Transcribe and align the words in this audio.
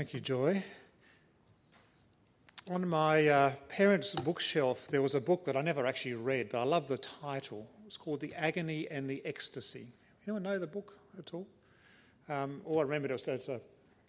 Thank 0.00 0.14
you, 0.14 0.20
Joy. 0.20 0.62
On 2.70 2.88
my 2.88 3.28
uh, 3.28 3.52
parents' 3.68 4.14
bookshelf, 4.14 4.88
there 4.88 5.02
was 5.02 5.14
a 5.14 5.20
book 5.20 5.44
that 5.44 5.58
I 5.58 5.60
never 5.60 5.84
actually 5.84 6.14
read, 6.14 6.48
but 6.50 6.60
I 6.60 6.62
love 6.62 6.88
the 6.88 6.96
title. 6.96 7.66
It's 7.86 7.98
called 7.98 8.20
The 8.20 8.32
Agony 8.32 8.88
and 8.90 9.10
the 9.10 9.20
Ecstasy. 9.26 9.88
Anyone 10.26 10.44
know 10.44 10.58
the 10.58 10.66
book 10.66 10.94
at 11.18 11.34
all? 11.34 11.46
Um, 12.30 12.62
all 12.64 12.78
I 12.78 12.84
remember 12.84 13.08
it 13.08 13.12
was 13.12 13.28
it's 13.28 13.50
a 13.50 13.60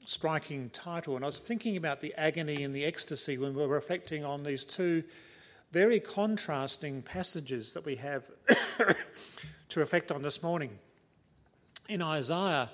striking 0.05 0.69
title, 0.69 1.17
and 1.17 1.25
I 1.25 1.27
was 1.27 1.39
thinking 1.39 1.75
about 1.75 1.99
the 1.99 2.13
agony 2.15 2.63
and 2.63 2.73
the 2.73 2.85
ecstasy 2.85 3.37
when 3.37 3.53
we 3.53 3.59
were 3.59 3.75
reflecting 3.75 4.23
on 4.23 4.45
these 4.45 4.63
two 4.63 5.03
very 5.73 5.99
contrasting 5.99 7.01
passages 7.01 7.73
that 7.73 7.85
we 7.85 7.97
have 7.97 8.31
to 9.67 9.79
reflect 9.81 10.09
on 10.09 10.21
this 10.21 10.41
morning. 10.41 10.79
In 11.89 12.01
Isaiah, 12.01 12.69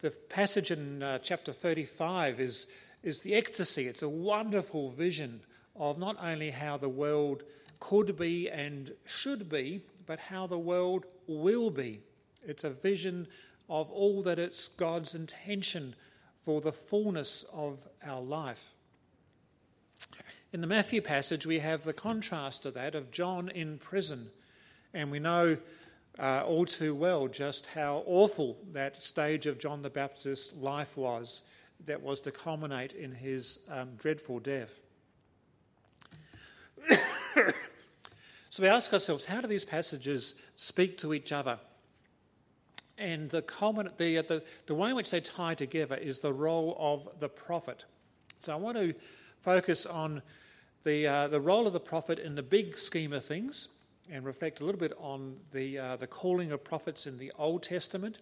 the 0.00 0.10
passage 0.10 0.70
in 0.70 1.02
uh, 1.02 1.18
chapter 1.18 1.52
35 1.52 2.40
is, 2.40 2.66
is 3.02 3.22
the 3.22 3.34
ecstasy. 3.34 3.86
It's 3.86 4.02
a 4.02 4.08
wonderful 4.08 4.90
vision 4.90 5.40
of 5.74 5.98
not 5.98 6.16
only 6.22 6.50
how 6.50 6.76
the 6.76 6.88
world 6.88 7.42
could 7.80 8.16
be 8.16 8.48
and 8.48 8.92
should 9.04 9.48
be, 9.48 9.82
but 10.06 10.20
how 10.20 10.46
the 10.46 10.58
world 10.58 11.04
will 11.26 11.70
be. 11.70 12.00
It's 12.46 12.64
a 12.64 12.70
vision 12.70 13.26
of 13.68 13.90
all 13.90 14.22
that 14.22 14.38
it's 14.38 14.68
God's 14.68 15.14
intention 15.14 15.94
for 16.40 16.60
the 16.60 16.72
fullness 16.72 17.44
of 17.52 17.86
our 18.04 18.22
life. 18.22 18.72
In 20.52 20.60
the 20.60 20.66
Matthew 20.66 21.02
passage, 21.02 21.44
we 21.44 21.58
have 21.58 21.84
the 21.84 21.92
contrast 21.92 22.64
of 22.64 22.74
that 22.74 22.94
of 22.94 23.10
John 23.10 23.48
in 23.48 23.78
prison. 23.78 24.30
And 24.94 25.10
we 25.10 25.18
know 25.18 25.58
uh, 26.18 26.42
all 26.46 26.64
too 26.64 26.94
well 26.94 27.28
just 27.28 27.66
how 27.66 28.02
awful 28.06 28.56
that 28.72 29.02
stage 29.02 29.46
of 29.46 29.58
John 29.58 29.82
the 29.82 29.90
Baptist's 29.90 30.56
life 30.56 30.96
was 30.96 31.42
that 31.86 32.02
was 32.02 32.20
to 32.22 32.32
culminate 32.32 32.92
in 32.92 33.12
his 33.12 33.68
um, 33.70 33.90
dreadful 33.96 34.40
death. 34.40 34.80
so 38.50 38.62
we 38.62 38.68
ask 38.68 38.92
ourselves 38.92 39.26
how 39.26 39.40
do 39.40 39.46
these 39.46 39.64
passages 39.64 40.42
speak 40.56 40.98
to 40.98 41.14
each 41.14 41.32
other? 41.32 41.58
And 42.98 43.30
the, 43.30 43.42
common, 43.42 43.90
the, 43.96 44.22
the, 44.22 44.42
the 44.66 44.74
way 44.74 44.90
in 44.90 44.96
which 44.96 45.12
they 45.12 45.20
tie 45.20 45.54
together 45.54 45.94
is 45.94 46.18
the 46.18 46.32
role 46.32 46.76
of 46.80 47.08
the 47.20 47.28
prophet. 47.28 47.84
So 48.40 48.52
I 48.52 48.56
want 48.56 48.76
to 48.76 48.92
focus 49.40 49.86
on 49.86 50.22
the, 50.82 51.06
uh, 51.06 51.28
the 51.28 51.40
role 51.40 51.68
of 51.68 51.72
the 51.72 51.80
prophet 51.80 52.18
in 52.18 52.34
the 52.34 52.42
big 52.42 52.76
scheme 52.76 53.12
of 53.12 53.24
things 53.24 53.68
and 54.10 54.24
reflect 54.24 54.60
a 54.60 54.64
little 54.64 54.80
bit 54.80 54.92
on 54.98 55.36
the, 55.52 55.78
uh, 55.78 55.96
the 55.96 56.06
calling 56.06 56.52
of 56.52 56.64
prophets 56.64 57.06
in 57.06 57.18
the 57.18 57.32
Old 57.38 57.62
Testament. 57.62 58.18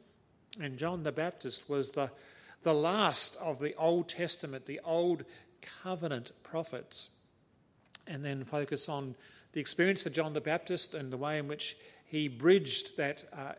And 0.61 0.79
John 0.79 1.03
the 1.03 1.13
Baptist 1.13 1.69
was 1.69 1.93
the, 1.93 2.11
the 2.63 2.75
last 2.75 3.37
of 3.41 3.61
the 3.61 3.75
Old 3.77 4.09
Testament, 4.09 4.67
the 4.67 4.81
Old 4.85 5.25
Covenant 5.83 6.33
prophets. 6.43 7.11
And 8.07 8.25
then 8.25 8.45
focus 8.45 8.89
on 8.89 9.15
the 9.53 9.61
experience 9.61 10.03
for 10.03 10.11
John 10.11 10.33
the 10.33 10.41
Baptist 10.41 10.95
and 10.95 11.13
the 11.13 11.17
way 11.17 11.39
in 11.39 11.49
which 11.49 11.77
he 12.07 12.29
bridged 12.29 12.97
that 12.97 13.25
uh, 13.33 13.53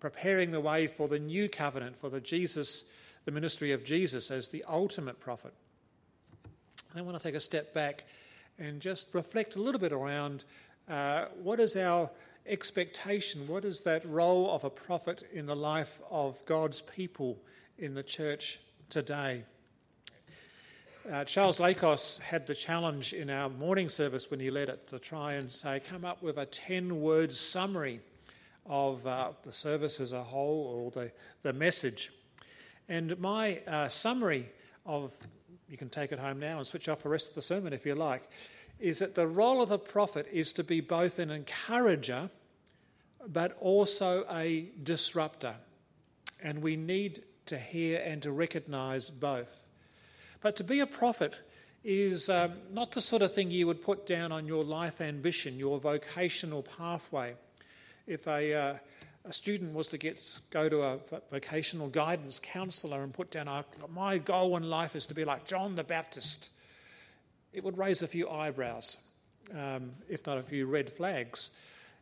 preparing 0.00 0.50
the 0.50 0.60
way 0.60 0.86
for 0.86 1.08
the 1.08 1.18
new 1.18 1.48
covenant, 1.48 1.98
for 1.98 2.08
the 2.08 2.20
Jesus, 2.20 2.92
the 3.24 3.32
ministry 3.32 3.72
of 3.72 3.84
Jesus 3.84 4.30
as 4.30 4.48
the 4.48 4.64
ultimate 4.68 5.20
prophet. 5.20 5.52
I 6.96 7.02
want 7.02 7.16
to 7.16 7.22
take 7.22 7.34
a 7.34 7.40
step 7.40 7.74
back 7.74 8.04
and 8.58 8.80
just 8.80 9.14
reflect 9.14 9.56
a 9.56 9.60
little 9.60 9.80
bit 9.80 9.92
around 9.92 10.44
uh, 10.88 11.26
what 11.42 11.60
is 11.60 11.76
our 11.76 12.10
expectation? 12.46 13.46
What 13.46 13.64
is 13.64 13.82
that 13.82 14.04
role 14.06 14.50
of 14.50 14.64
a 14.64 14.70
prophet 14.70 15.22
in 15.32 15.46
the 15.46 15.56
life 15.56 16.00
of 16.10 16.44
God's 16.46 16.80
people 16.80 17.38
in 17.78 17.94
the 17.94 18.02
church 18.02 18.58
today? 18.88 19.44
Uh, 21.10 21.24
Charles 21.24 21.58
Lakos 21.58 22.20
had 22.20 22.46
the 22.46 22.54
challenge 22.54 23.12
in 23.12 23.30
our 23.30 23.48
morning 23.48 23.88
service 23.88 24.30
when 24.30 24.40
he 24.40 24.50
led 24.50 24.68
it 24.68 24.88
to 24.88 24.98
try 24.98 25.34
and 25.34 25.50
say, 25.50 25.80
come 25.80 26.04
up 26.04 26.22
with 26.22 26.36
a 26.36 26.46
10 26.46 27.00
word 27.00 27.32
summary 27.32 28.00
of 28.66 29.06
uh, 29.06 29.30
the 29.42 29.52
service 29.52 30.00
as 30.00 30.12
a 30.12 30.22
whole 30.22 30.66
or 30.66 30.90
the, 30.90 31.10
the 31.42 31.52
message. 31.52 32.10
And 32.88 33.18
my 33.18 33.60
uh, 33.66 33.88
summary 33.88 34.46
of, 34.84 35.16
you 35.68 35.76
can 35.76 35.88
take 35.88 36.12
it 36.12 36.18
home 36.18 36.40
now 36.40 36.58
and 36.58 36.66
switch 36.66 36.88
off 36.88 37.02
the 37.02 37.08
rest 37.08 37.30
of 37.30 37.34
the 37.34 37.42
sermon 37.42 37.72
if 37.72 37.86
you 37.86 37.94
like, 37.94 38.22
is 38.80 39.00
that 39.00 39.14
the 39.14 39.26
role 39.26 39.60
of 39.60 39.68
the 39.68 39.78
prophet 39.78 40.26
is 40.32 40.52
to 40.54 40.64
be 40.64 40.80
both 40.80 41.18
an 41.18 41.30
encourager 41.30 42.30
but 43.26 43.56
also 43.60 44.24
a 44.30 44.68
disruptor. 44.82 45.54
And 46.42 46.62
we 46.62 46.76
need 46.76 47.22
to 47.46 47.58
hear 47.58 48.00
and 48.04 48.22
to 48.22 48.30
recognize 48.30 49.10
both. 49.10 49.66
But 50.40 50.56
to 50.56 50.64
be 50.64 50.80
a 50.80 50.86
prophet 50.86 51.40
is 51.82 52.28
um, 52.28 52.52
not 52.72 52.92
the 52.92 53.00
sort 53.00 53.22
of 53.22 53.34
thing 53.34 53.50
you 53.50 53.66
would 53.66 53.82
put 53.82 54.06
down 54.06 54.30
on 54.30 54.46
your 54.46 54.64
life 54.64 55.00
ambition, 55.00 55.58
your 55.58 55.78
vocational 55.80 56.62
pathway 56.62 57.34
if 58.08 58.26
a, 58.26 58.54
uh, 58.54 58.74
a 59.26 59.32
student 59.32 59.74
was 59.74 59.88
to 59.90 59.98
get 59.98 60.40
go 60.50 60.68
to 60.68 60.82
a 60.82 60.98
vocational 61.30 61.88
guidance 61.88 62.40
counselor 62.42 63.02
and 63.02 63.12
put 63.12 63.30
down, 63.30 63.64
my 63.94 64.18
goal 64.18 64.56
in 64.56 64.68
life 64.68 64.96
is 64.96 65.06
to 65.06 65.14
be 65.14 65.24
like 65.24 65.46
John 65.46 65.76
the 65.76 65.84
Baptist, 65.84 66.48
it 67.52 67.64
would 67.64 67.78
raise 67.78 68.02
a 68.02 68.06
few 68.06 68.28
eyebrows, 68.28 69.04
um, 69.54 69.92
if 70.08 70.26
not 70.26 70.38
a 70.38 70.42
few 70.42 70.66
red 70.66 70.90
flags. 70.90 71.50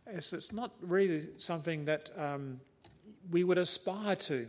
As 0.07 0.33
it's 0.33 0.53
not 0.53 0.73
really 0.81 1.29
something 1.37 1.85
that 1.87 2.11
um, 2.17 2.61
we 3.31 3.45
would 3.45 3.59
aspire 3.59 4.17
to. 4.17 4.49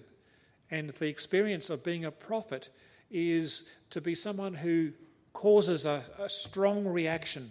And 0.69 0.90
the 0.90 1.08
experience 1.08 1.69
of 1.69 1.84
being 1.84 2.06
a 2.06 2.12
prophet 2.12 2.69
is 3.09 3.72
to 3.90 4.02
be 4.02 4.16
someone 4.16 4.53
who 4.53 4.91
causes 5.34 5.85
a, 5.85 6.03
a 6.19 6.30
strong 6.30 6.85
reaction 6.85 7.50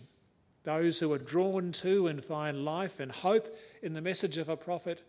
those 0.67 0.99
who 0.99 1.13
are 1.13 1.19
drawn 1.19 1.71
to 1.71 2.09
and 2.09 2.23
find 2.23 2.65
life 2.65 2.99
and 2.99 3.13
hope 3.13 3.57
in 3.83 3.95
the 3.95 4.01
message 4.01 4.37
of 4.37 4.49
a 4.49 4.57
prophet, 4.57 5.01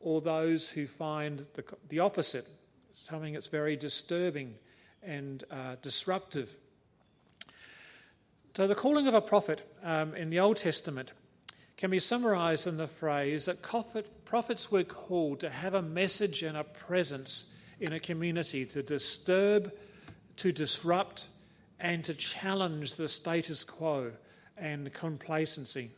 or 0.00 0.20
those 0.20 0.68
who 0.68 0.86
find 0.86 1.48
the, 1.54 1.64
the 1.88 1.98
opposite, 1.98 2.46
something 2.92 3.32
that's 3.32 3.46
very 3.46 3.74
disturbing 3.74 4.54
and 5.02 5.44
uh, 5.50 5.76
disruptive. 5.80 6.54
So, 8.58 8.66
the 8.66 8.74
calling 8.74 9.06
of 9.06 9.14
a 9.14 9.20
prophet 9.20 9.62
um, 9.84 10.16
in 10.16 10.30
the 10.30 10.40
Old 10.40 10.56
Testament 10.56 11.12
can 11.76 11.92
be 11.92 12.00
summarized 12.00 12.66
in 12.66 12.76
the 12.76 12.88
phrase 12.88 13.44
that 13.44 13.62
prophets 13.62 14.72
were 14.72 14.82
called 14.82 15.38
to 15.38 15.48
have 15.48 15.74
a 15.74 15.80
message 15.80 16.42
and 16.42 16.56
a 16.56 16.64
presence 16.64 17.54
in 17.78 17.92
a 17.92 18.00
community 18.00 18.66
to 18.66 18.82
disturb, 18.82 19.72
to 20.38 20.50
disrupt, 20.50 21.28
and 21.78 22.04
to 22.04 22.14
challenge 22.14 22.96
the 22.96 23.08
status 23.08 23.62
quo 23.62 24.10
and 24.56 24.92
complacency. 24.92 25.92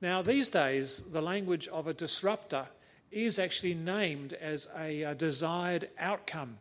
Now, 0.00 0.22
these 0.22 0.48
days, 0.48 1.10
the 1.10 1.22
language 1.22 1.66
of 1.66 1.88
a 1.88 1.92
disruptor 1.92 2.68
is 3.10 3.40
actually 3.40 3.74
named 3.74 4.32
as 4.34 4.68
a, 4.78 5.02
a 5.02 5.16
desired 5.16 5.88
outcome. 5.98 6.58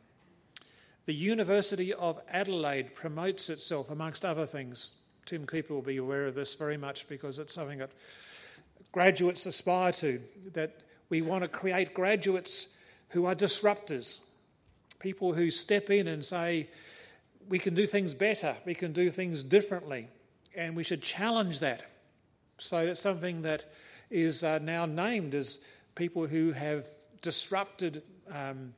The 1.06 1.14
University 1.14 1.94
of 1.94 2.20
Adelaide 2.30 2.96
promotes 2.96 3.50
itself, 3.50 3.92
amongst 3.92 4.26
other 4.26 4.48
things. 4.48 5.02
Tim 5.26 5.46
Cooper 5.46 5.74
will 5.74 5.82
be 5.84 5.98
aware 5.98 6.26
of 6.26 6.34
this 6.36 6.56
very 6.56 6.78
much 6.78 7.08
because 7.08 7.38
it's 7.38 7.54
something 7.54 7.80
that 7.80 7.92
graduates 8.92 9.46
aspire 9.46 9.92
to, 9.92 10.22
that 10.54 10.78
we 11.10 11.22
want 11.22 11.44
to 11.44 11.48
create 11.48 11.94
graduates 11.94 12.80
who 13.10 13.26
are 13.26 13.36
disruptors, 13.36 14.28
people 15.00 15.34
who 15.34 15.52
step 15.52 15.92
in 15.92 16.08
and 16.08 16.26
say, 16.26 16.68
we 17.50 17.60
can 17.60 17.76
do 17.76 17.86
things 17.86 18.16
better, 18.16 18.56
we 18.66 18.74
can 18.74 18.92
do 18.92 19.12
things 19.12 19.44
differently 19.44 20.08
and 20.56 20.76
we 20.76 20.84
should 20.84 21.04
challenge 21.04 21.60
that. 21.60 21.84
So 22.58 22.78
it's 22.80 23.00
something 23.00 23.44
that 23.44 23.66
is 24.10 24.44
uh, 24.44 24.60
now 24.60 24.86
named 24.86 25.35
as 25.35 25.59
people 25.94 26.26
who 26.26 26.53
have 26.53 26.88
disrupted 27.22 28.02
um, 28.32 28.74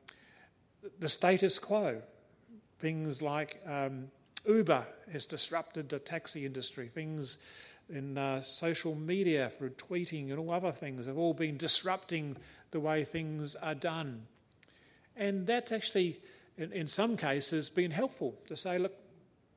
the 0.98 1.08
status 1.08 1.58
quo. 1.58 2.02
Things 2.78 3.20
like 3.22 3.60
um, 3.66 4.08
Uber 4.46 4.86
has 5.12 5.26
disrupted 5.26 5.88
the 5.88 5.98
taxi 5.98 6.46
industry. 6.46 6.88
Things 6.88 7.38
in 7.88 8.18
uh, 8.18 8.40
social 8.42 8.94
media 8.94 9.50
for 9.50 9.70
tweeting 9.70 10.30
and 10.30 10.38
all 10.38 10.50
other 10.50 10.72
things 10.72 11.06
have 11.06 11.18
all 11.18 11.34
been 11.34 11.56
disrupting 11.56 12.36
the 12.70 12.80
way 12.80 13.04
things 13.04 13.56
are 13.56 13.74
done. 13.74 14.26
And 15.16 15.46
that's 15.46 15.72
actually, 15.72 16.20
in, 16.56 16.72
in 16.72 16.86
some 16.86 17.16
cases, 17.16 17.68
been 17.68 17.90
helpful 17.90 18.34
to 18.46 18.56
say, 18.56 18.78
look, 18.78 18.94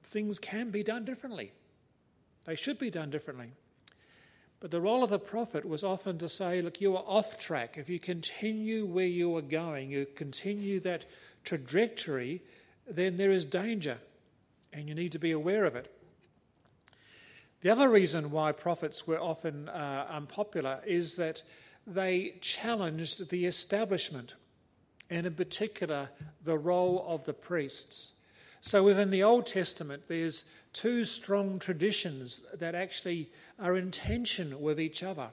things 0.04 0.40
can 0.40 0.72
be 0.72 0.84
done 0.84 1.06
differently. 1.06 1.52
They 2.46 2.56
should 2.56 2.80
be 2.80 2.90
done 2.90 3.10
differently. 3.10 3.52
But 4.60 4.72
the 4.72 4.82
role 4.82 5.04
of 5.04 5.10
the 5.10 5.20
prophet 5.20 5.66
was 5.66 5.84
often 5.84 6.18
to 6.20 6.30
say, 6.30 6.62
look, 6.62 6.82
you 6.82 6.96
are 6.96 7.04
off 7.06 7.40
track. 7.40 7.78
If 7.78 7.90
you 7.90 8.00
continue 8.00 8.86
where 8.86 9.08
you 9.08 9.36
are 9.36 9.42
going, 9.42 9.92
you 9.92 10.06
continue 10.16 10.80
that 10.82 11.06
trajectory, 11.44 12.42
then 12.96 13.18
there 13.18 13.32
is 13.32 13.46
danger, 13.46 13.98
and 14.74 14.88
you 14.88 14.96
need 14.96 15.12
to 15.12 15.20
be 15.20 15.32
aware 15.32 15.66
of 15.66 15.76
it. 15.76 15.92
The 17.62 17.70
other 17.70 17.90
reason 17.90 18.32
why 18.32 18.52
prophets 18.52 19.06
were 19.06 19.20
often 19.20 19.70
uh, 19.70 20.08
unpopular 20.10 20.82
is 20.86 21.16
that 21.18 21.44
they 21.86 22.36
challenged 22.42 23.30
the 23.30 23.46
establishment, 23.46 24.36
and 25.10 25.28
in 25.28 25.34
particular, 25.36 26.10
the 26.44 26.58
role 26.58 27.06
of 27.08 27.26
the 27.26 27.34
priests. 27.34 28.14
So 28.62 28.84
within 28.84 29.12
the 29.12 29.24
Old 29.24 29.46
Testament, 29.46 30.04
there's 30.08 30.46
two 30.74 31.04
strong 31.04 31.60
traditions 31.60 32.46
that 32.54 32.76
actually 32.76 33.30
are 33.60 33.76
in 33.76 33.92
tension 33.92 34.62
with 34.62 34.80
each 34.80 35.04
other. 35.04 35.30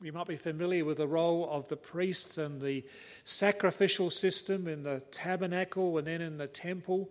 You 0.00 0.12
might 0.12 0.28
be 0.28 0.36
familiar 0.36 0.84
with 0.84 0.98
the 0.98 1.08
role 1.08 1.48
of 1.50 1.68
the 1.68 1.76
priests 1.76 2.38
and 2.38 2.60
the 2.60 2.84
sacrificial 3.24 4.10
system 4.10 4.68
in 4.68 4.84
the 4.84 5.02
tabernacle 5.10 5.98
and 5.98 6.06
then 6.06 6.20
in 6.20 6.38
the 6.38 6.46
temple, 6.46 7.10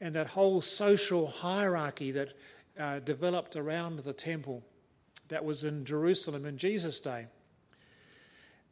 and 0.00 0.14
that 0.14 0.28
whole 0.28 0.60
social 0.60 1.26
hierarchy 1.26 2.12
that 2.12 2.34
uh, 2.78 3.00
developed 3.00 3.56
around 3.56 3.98
the 3.98 4.12
temple 4.12 4.62
that 5.28 5.44
was 5.44 5.64
in 5.64 5.84
Jerusalem 5.84 6.46
in 6.46 6.58
Jesus' 6.58 7.00
day. 7.00 7.26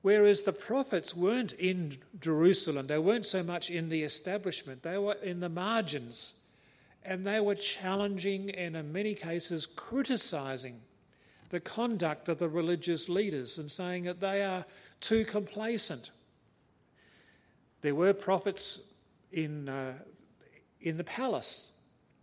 Whereas 0.03 0.45
the 0.45 0.53
prophets 0.53 1.17
weren't 1.17 1.53
in 1.55 1.97
Jerusalem, 2.21 2.87
they 2.87 2.99
weren't 2.99 3.27
so 3.27 3.43
much 3.43 3.71
in 3.71 3.89
the 3.89 4.05
establishment, 4.05 4.85
they 4.85 4.99
were 4.99 5.17
in 5.23 5.41
the 5.41 5.49
margins. 5.49 6.35
And 7.09 7.25
they 7.25 7.39
were 7.39 7.55
challenging 7.55 8.51
and, 8.51 8.77
in 8.77 8.93
many 8.93 9.15
cases, 9.15 9.65
criticizing 9.65 10.81
the 11.51 11.61
conduct 11.61 12.29
of 12.29 12.39
the 12.39 12.49
religious 12.49 13.09
leaders 13.09 13.59
and 13.59 13.71
saying 13.71 14.05
that 14.05 14.21
they 14.21 14.43
are 14.43 14.65
too 15.01 15.25
complacent. 15.25 16.11
There 17.83 17.95
were 17.95 18.13
prophets 18.13 18.97
in, 19.33 19.69
uh, 19.69 19.95
in 20.81 20.97
the 20.97 21.05
palace, 21.05 21.73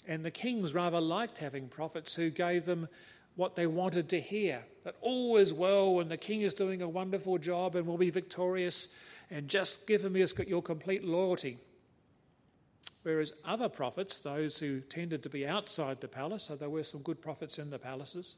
and 0.08 0.26
the 0.26 0.32
kings 0.32 0.74
rather 0.74 1.00
liked 1.00 1.38
having 1.38 1.68
prophets 1.68 2.16
who 2.16 2.30
gave 2.30 2.66
them 2.66 2.88
what 3.36 3.56
they 3.56 3.68
wanted 3.68 4.10
to 4.10 4.20
hear 4.20 4.64
that 4.84 4.96
all 5.02 5.38
is 5.38 5.54
well 5.54 6.00
and 6.00 6.12
the 6.12 6.18
king 6.18 6.42
is 6.42 6.54
doing 6.54 6.82
a 6.82 6.90
wonderful 6.90 7.38
job 7.38 7.76
and 7.76 7.88
will 7.88 7.98
be 7.98 8.10
victorious 8.10 8.96
and 9.32 9.48
just 9.48 9.88
give 9.88 10.04
him 10.04 10.16
your 10.16 10.62
complete 10.62 11.04
loyalty. 11.04 11.58
Whereas 13.04 13.34
other 13.44 13.70
prophets, 13.70 14.20
those 14.20 14.60
who 14.60 14.80
tended 14.82 15.24
to 15.24 15.30
be 15.30 15.48
outside 15.48 16.00
the 16.00 16.08
palace, 16.08 16.44
so 16.44 16.56
there 16.56 16.70
were 16.70 16.84
some 16.84 17.02
good 17.02 17.22
prophets 17.22 17.60
in 17.60 17.70
the 17.70 17.80
palaces, 17.80 18.38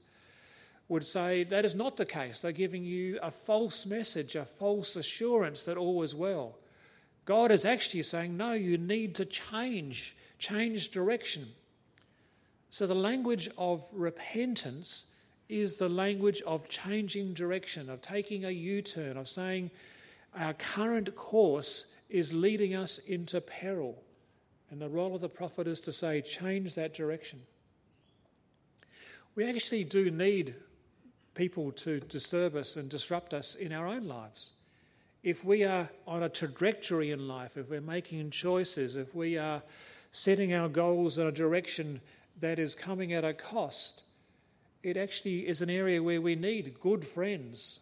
would 0.87 1.05
say 1.05 1.43
that 1.43 1.65
is 1.65 1.75
not 1.75 1.97
the 1.97 2.05
case. 2.05 2.41
They're 2.41 2.51
giving 2.51 2.83
you 2.83 3.19
a 3.21 3.31
false 3.31 3.85
message, 3.85 4.35
a 4.35 4.45
false 4.45 4.95
assurance 4.95 5.63
that 5.63 5.77
all 5.77 6.03
is 6.03 6.13
well. 6.13 6.57
God 7.25 7.51
is 7.51 7.65
actually 7.65 8.03
saying, 8.03 8.37
no, 8.37 8.53
you 8.53 8.77
need 8.77 9.15
to 9.15 9.25
change, 9.25 10.15
change 10.37 10.91
direction. 10.91 11.47
So 12.69 12.85
the 12.85 12.93
language 12.93 13.49
of 13.57 13.87
repentance 13.93 15.11
is 15.49 15.77
the 15.77 15.89
language 15.89 16.41
of 16.43 16.69
changing 16.69 17.33
direction, 17.33 17.89
of 17.89 18.01
taking 18.01 18.45
a 18.45 18.51
U 18.51 18.81
turn, 18.81 19.17
of 19.17 19.27
saying 19.27 19.71
our 20.37 20.53
current 20.53 21.15
course 21.15 21.95
is 22.09 22.33
leading 22.33 22.75
us 22.75 22.99
into 22.99 23.41
peril. 23.41 24.03
And 24.69 24.81
the 24.81 24.89
role 24.89 25.15
of 25.15 25.21
the 25.21 25.29
prophet 25.29 25.67
is 25.67 25.81
to 25.81 25.93
say, 25.93 26.21
change 26.21 26.75
that 26.75 26.93
direction. 26.93 27.41
We 29.35 29.49
actually 29.49 29.83
do 29.83 30.11
need 30.11 30.55
people 31.35 31.71
to 31.73 31.99
disturb 31.99 32.55
us 32.55 32.75
and 32.75 32.89
disrupt 32.89 33.33
us 33.33 33.55
in 33.55 33.71
our 33.71 33.87
own 33.87 34.07
lives. 34.07 34.53
If 35.21 35.43
we 35.43 35.63
are 35.63 35.89
on 36.07 36.23
a 36.23 36.29
trajectory 36.29 37.11
in 37.11 37.27
life, 37.27 37.57
if 37.57 37.69
we're 37.69 37.81
making 37.81 38.31
choices, 38.31 38.95
if 38.95 39.13
we 39.13 39.37
are 39.37 39.61
setting 40.11 40.53
our 40.53 40.69
goals 40.69 41.17
in 41.17 41.27
a 41.27 41.31
direction 41.31 41.99
that 42.39 42.57
is 42.57 42.73
coming 42.73 43.13
at 43.13 43.25
a 43.25 43.33
cost, 43.33 44.03
it 44.81 44.97
actually 44.97 45.47
is 45.47 45.61
an 45.61 45.69
area 45.69 46.01
where 46.01 46.21
we 46.21 46.35
need 46.35 46.79
good 46.79 47.03
friends, 47.03 47.81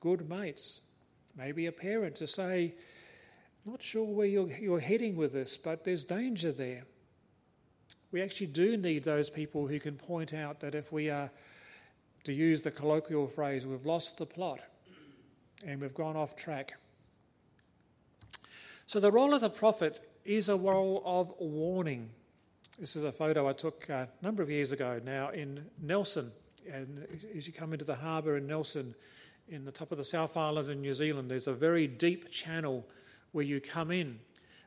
good 0.00 0.28
mates, 0.28 0.80
maybe 1.36 1.66
a 1.66 1.72
parent 1.72 2.16
to 2.16 2.26
say, 2.26 2.74
not 3.66 3.82
sure 3.82 4.04
where 4.04 4.26
you're, 4.26 4.48
you're 4.48 4.80
heading 4.80 5.14
with 5.14 5.32
this, 5.32 5.56
but 5.56 5.84
there's 5.84 6.04
danger 6.04 6.52
there. 6.52 6.84
We 8.10 8.22
actually 8.22 8.46
do 8.46 8.78
need 8.78 9.04
those 9.04 9.28
people 9.28 9.66
who 9.66 9.78
can 9.78 9.96
point 9.96 10.32
out 10.32 10.60
that 10.60 10.74
if 10.74 10.90
we 10.90 11.10
are, 11.10 11.30
to 12.28 12.34
use 12.34 12.60
the 12.60 12.70
colloquial 12.70 13.26
phrase, 13.26 13.66
we've 13.66 13.86
lost 13.86 14.18
the 14.18 14.26
plot 14.26 14.60
and 15.66 15.80
we've 15.80 15.94
gone 15.94 16.14
off 16.14 16.36
track. 16.36 16.74
So 18.86 19.00
the 19.00 19.10
role 19.10 19.32
of 19.32 19.40
the 19.40 19.48
prophet 19.48 19.98
is 20.26 20.50
a 20.50 20.56
role 20.56 21.02
of 21.06 21.32
warning. 21.38 22.10
This 22.78 22.96
is 22.96 23.04
a 23.04 23.12
photo 23.12 23.48
I 23.48 23.54
took 23.54 23.88
uh, 23.88 23.94
a 23.94 24.08
number 24.22 24.42
of 24.42 24.50
years 24.50 24.72
ago 24.72 25.00
now 25.02 25.30
in 25.30 25.64
Nelson. 25.80 26.30
And 26.70 27.06
as 27.34 27.46
you 27.46 27.52
come 27.54 27.72
into 27.72 27.86
the 27.86 27.94
harbour 27.94 28.36
in 28.36 28.46
Nelson, 28.46 28.94
in 29.48 29.64
the 29.64 29.72
top 29.72 29.90
of 29.90 29.96
the 29.96 30.04
South 30.04 30.36
Island 30.36 30.68
in 30.68 30.82
New 30.82 30.92
Zealand, 30.92 31.30
there's 31.30 31.48
a 31.48 31.54
very 31.54 31.86
deep 31.86 32.30
channel 32.30 32.86
where 33.32 33.44
you 33.46 33.58
come 33.58 33.90
in. 33.90 34.18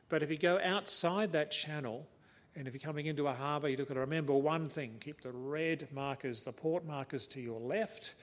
But 0.08 0.24
if 0.24 0.32
you 0.32 0.36
go 0.36 0.58
outside 0.64 1.30
that 1.30 1.52
channel, 1.52 2.08
and 2.54 2.68
if 2.68 2.74
you're 2.74 2.80
coming 2.80 3.06
into 3.06 3.26
a 3.26 3.32
harbour, 3.32 3.68
you've 3.68 3.88
got 3.88 3.94
to 3.94 4.00
remember 4.00 4.34
one 4.34 4.68
thing 4.68 4.96
keep 5.00 5.22
the 5.22 5.32
red 5.32 5.88
markers, 5.92 6.42
the 6.42 6.52
port 6.52 6.86
markers 6.86 7.26
to 7.28 7.40
your 7.40 7.60
left, 7.60 8.14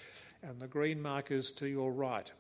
and 0.44 0.60
the 0.60 0.68
green 0.68 1.02
markers 1.02 1.52
to 1.54 1.68
your 1.68 1.92
right. 1.92 2.32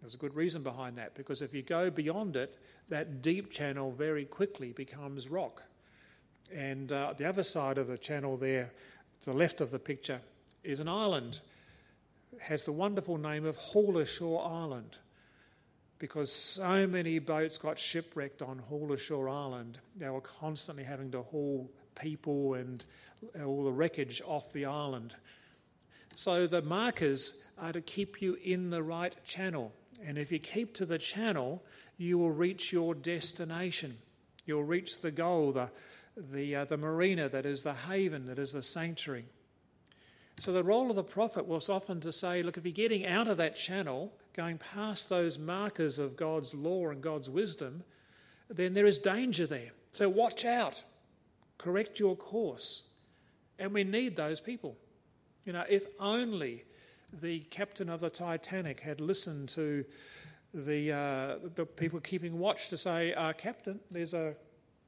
There's 0.00 0.14
a 0.14 0.18
good 0.18 0.34
reason 0.34 0.62
behind 0.62 0.96
that 0.98 1.14
because 1.14 1.42
if 1.42 1.52
you 1.52 1.62
go 1.62 1.90
beyond 1.90 2.36
it, 2.36 2.56
that 2.88 3.22
deep 3.22 3.50
channel 3.50 3.92
very 3.92 4.24
quickly 4.24 4.72
becomes 4.72 5.28
rock. 5.28 5.62
And 6.54 6.90
uh, 6.90 7.14
the 7.16 7.28
other 7.28 7.42
side 7.42 7.76
of 7.76 7.86
the 7.86 7.98
channel 7.98 8.36
there, 8.36 8.72
to 9.20 9.30
the 9.30 9.36
left 9.36 9.60
of 9.60 9.70
the 9.70 9.78
picture, 9.78 10.20
is 10.64 10.80
an 10.80 10.88
island. 10.88 11.40
It 12.32 12.40
has 12.42 12.64
the 12.64 12.72
wonderful 12.72 13.18
name 13.18 13.44
of 13.44 13.58
Shore 14.08 14.44
Island 14.44 14.98
because 16.00 16.32
so 16.32 16.86
many 16.86 17.18
boats 17.18 17.58
got 17.58 17.78
shipwrecked 17.78 18.42
on 18.42 18.62
Shore 18.96 19.28
Island. 19.28 19.78
They 19.94 20.08
were 20.08 20.22
constantly 20.22 20.82
having 20.82 21.12
to 21.12 21.22
haul 21.22 21.70
people 21.94 22.54
and 22.54 22.84
all 23.44 23.64
the 23.64 23.70
wreckage 23.70 24.22
off 24.26 24.52
the 24.52 24.64
island. 24.64 25.14
So 26.16 26.46
the 26.46 26.62
markers 26.62 27.44
are 27.60 27.72
to 27.72 27.82
keep 27.82 28.20
you 28.20 28.38
in 28.42 28.70
the 28.70 28.82
right 28.82 29.14
channel. 29.24 29.72
And 30.04 30.16
if 30.16 30.32
you 30.32 30.38
keep 30.38 30.74
to 30.74 30.86
the 30.86 30.98
channel, 30.98 31.62
you 31.98 32.18
will 32.18 32.32
reach 32.32 32.72
your 32.72 32.94
destination. 32.94 33.98
You'll 34.46 34.64
reach 34.64 35.02
the 35.02 35.10
goal, 35.10 35.52
the, 35.52 35.70
the, 36.16 36.56
uh, 36.56 36.64
the 36.64 36.78
marina 36.78 37.28
that 37.28 37.44
is 37.44 37.62
the 37.62 37.74
haven, 37.74 38.26
that 38.26 38.38
is 38.38 38.52
the 38.52 38.62
sanctuary. 38.62 39.26
So 40.38 40.54
the 40.54 40.64
role 40.64 40.88
of 40.88 40.96
the 40.96 41.04
prophet 41.04 41.46
was 41.46 41.68
often 41.68 42.00
to 42.00 42.12
say, 42.12 42.42
look, 42.42 42.56
if 42.56 42.64
you're 42.64 42.72
getting 42.72 43.04
out 43.04 43.28
of 43.28 43.36
that 43.36 43.56
channel, 43.56 44.14
going 44.34 44.58
past 44.58 45.08
those 45.08 45.38
markers 45.38 45.98
of 45.98 46.16
God's 46.16 46.54
law 46.54 46.88
and 46.90 47.02
God's 47.02 47.28
wisdom, 47.28 47.82
then 48.48 48.74
there 48.74 48.86
is 48.86 48.98
danger 48.98 49.46
there. 49.46 49.70
So 49.92 50.08
watch 50.08 50.44
out, 50.44 50.82
correct 51.58 51.98
your 51.98 52.16
course. 52.16 52.88
And 53.58 53.72
we 53.74 53.84
need 53.84 54.16
those 54.16 54.40
people. 54.40 54.76
You 55.44 55.52
know, 55.52 55.64
if 55.68 55.84
only 55.98 56.64
the 57.12 57.40
captain 57.50 57.88
of 57.88 58.00
the 58.00 58.10
Titanic 58.10 58.80
had 58.80 59.00
listened 59.00 59.48
to 59.50 59.84
the, 60.54 60.92
uh, 60.92 61.48
the 61.54 61.66
people 61.66 62.00
keeping 62.00 62.38
watch 62.38 62.68
to 62.68 62.78
say, 62.78 63.14
uh, 63.14 63.32
Captain, 63.32 63.80
there's 63.90 64.14
a 64.14 64.34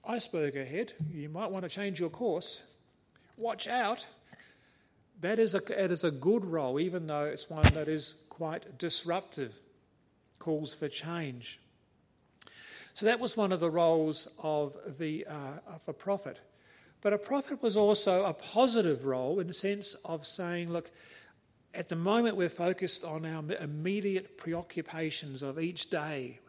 iceberg 0.04 0.56
ahead. 0.56 0.92
You 1.12 1.28
might 1.28 1.50
want 1.50 1.64
to 1.64 1.68
change 1.68 2.00
your 2.00 2.10
course. 2.10 2.64
Watch 3.36 3.68
out. 3.68 4.06
That 5.22 5.38
is 5.38 5.54
a, 5.54 5.62
a 6.06 6.10
good 6.10 6.44
role, 6.44 6.80
even 6.80 7.06
though 7.06 7.24
it's 7.24 7.48
one 7.48 7.72
that 7.74 7.88
is 7.88 8.14
quite 8.28 8.76
disruptive, 8.76 9.56
calls 10.40 10.74
for 10.74 10.88
change. 10.88 11.60
So 12.94 13.06
that 13.06 13.20
was 13.20 13.36
one 13.36 13.52
of 13.52 13.60
the 13.60 13.70
roles 13.70 14.36
of, 14.42 14.76
the, 14.98 15.24
uh, 15.26 15.74
of 15.74 15.88
a 15.88 15.92
prophet. 15.92 16.40
But 17.00 17.12
a 17.12 17.18
prophet 17.18 17.62
was 17.62 17.76
also 17.76 18.24
a 18.24 18.34
positive 18.34 19.06
role 19.06 19.38
in 19.38 19.46
the 19.46 19.54
sense 19.54 19.94
of 20.04 20.26
saying, 20.26 20.72
look, 20.72 20.90
at 21.72 21.88
the 21.88 21.96
moment 21.96 22.36
we're 22.36 22.48
focused 22.48 23.04
on 23.04 23.24
our 23.24 23.44
immediate 23.60 24.36
preoccupations 24.36 25.42
of 25.42 25.58
each 25.58 25.88
day 25.88 26.40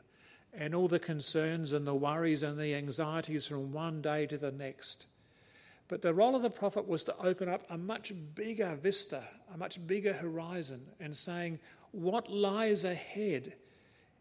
and 0.51 0.73
all 0.73 0.87
the 0.87 0.99
concerns 0.99 1.73
and 1.73 1.85
the 1.85 1.95
worries 1.95 2.41
and 2.41 2.59
the 2.59 2.73
anxieties 2.73 3.45
from 3.45 3.71
one 3.71 4.01
day 4.01 4.25
to 4.25 4.37
the 4.37 4.51
next. 4.51 5.05
But 5.93 6.01
the 6.01 6.11
role 6.11 6.35
of 6.35 6.41
the 6.41 6.49
prophet 6.49 6.87
was 6.87 7.03
to 7.03 7.15
open 7.21 7.47
up 7.47 7.69
a 7.69 7.77
much 7.77 8.13
bigger 8.33 8.73
vista, 8.73 9.21
a 9.53 9.57
much 9.59 9.85
bigger 9.85 10.11
horizon, 10.13 10.81
and 10.99 11.15
saying, 11.15 11.59
What 11.91 12.31
lies 12.31 12.83
ahead 12.83 13.53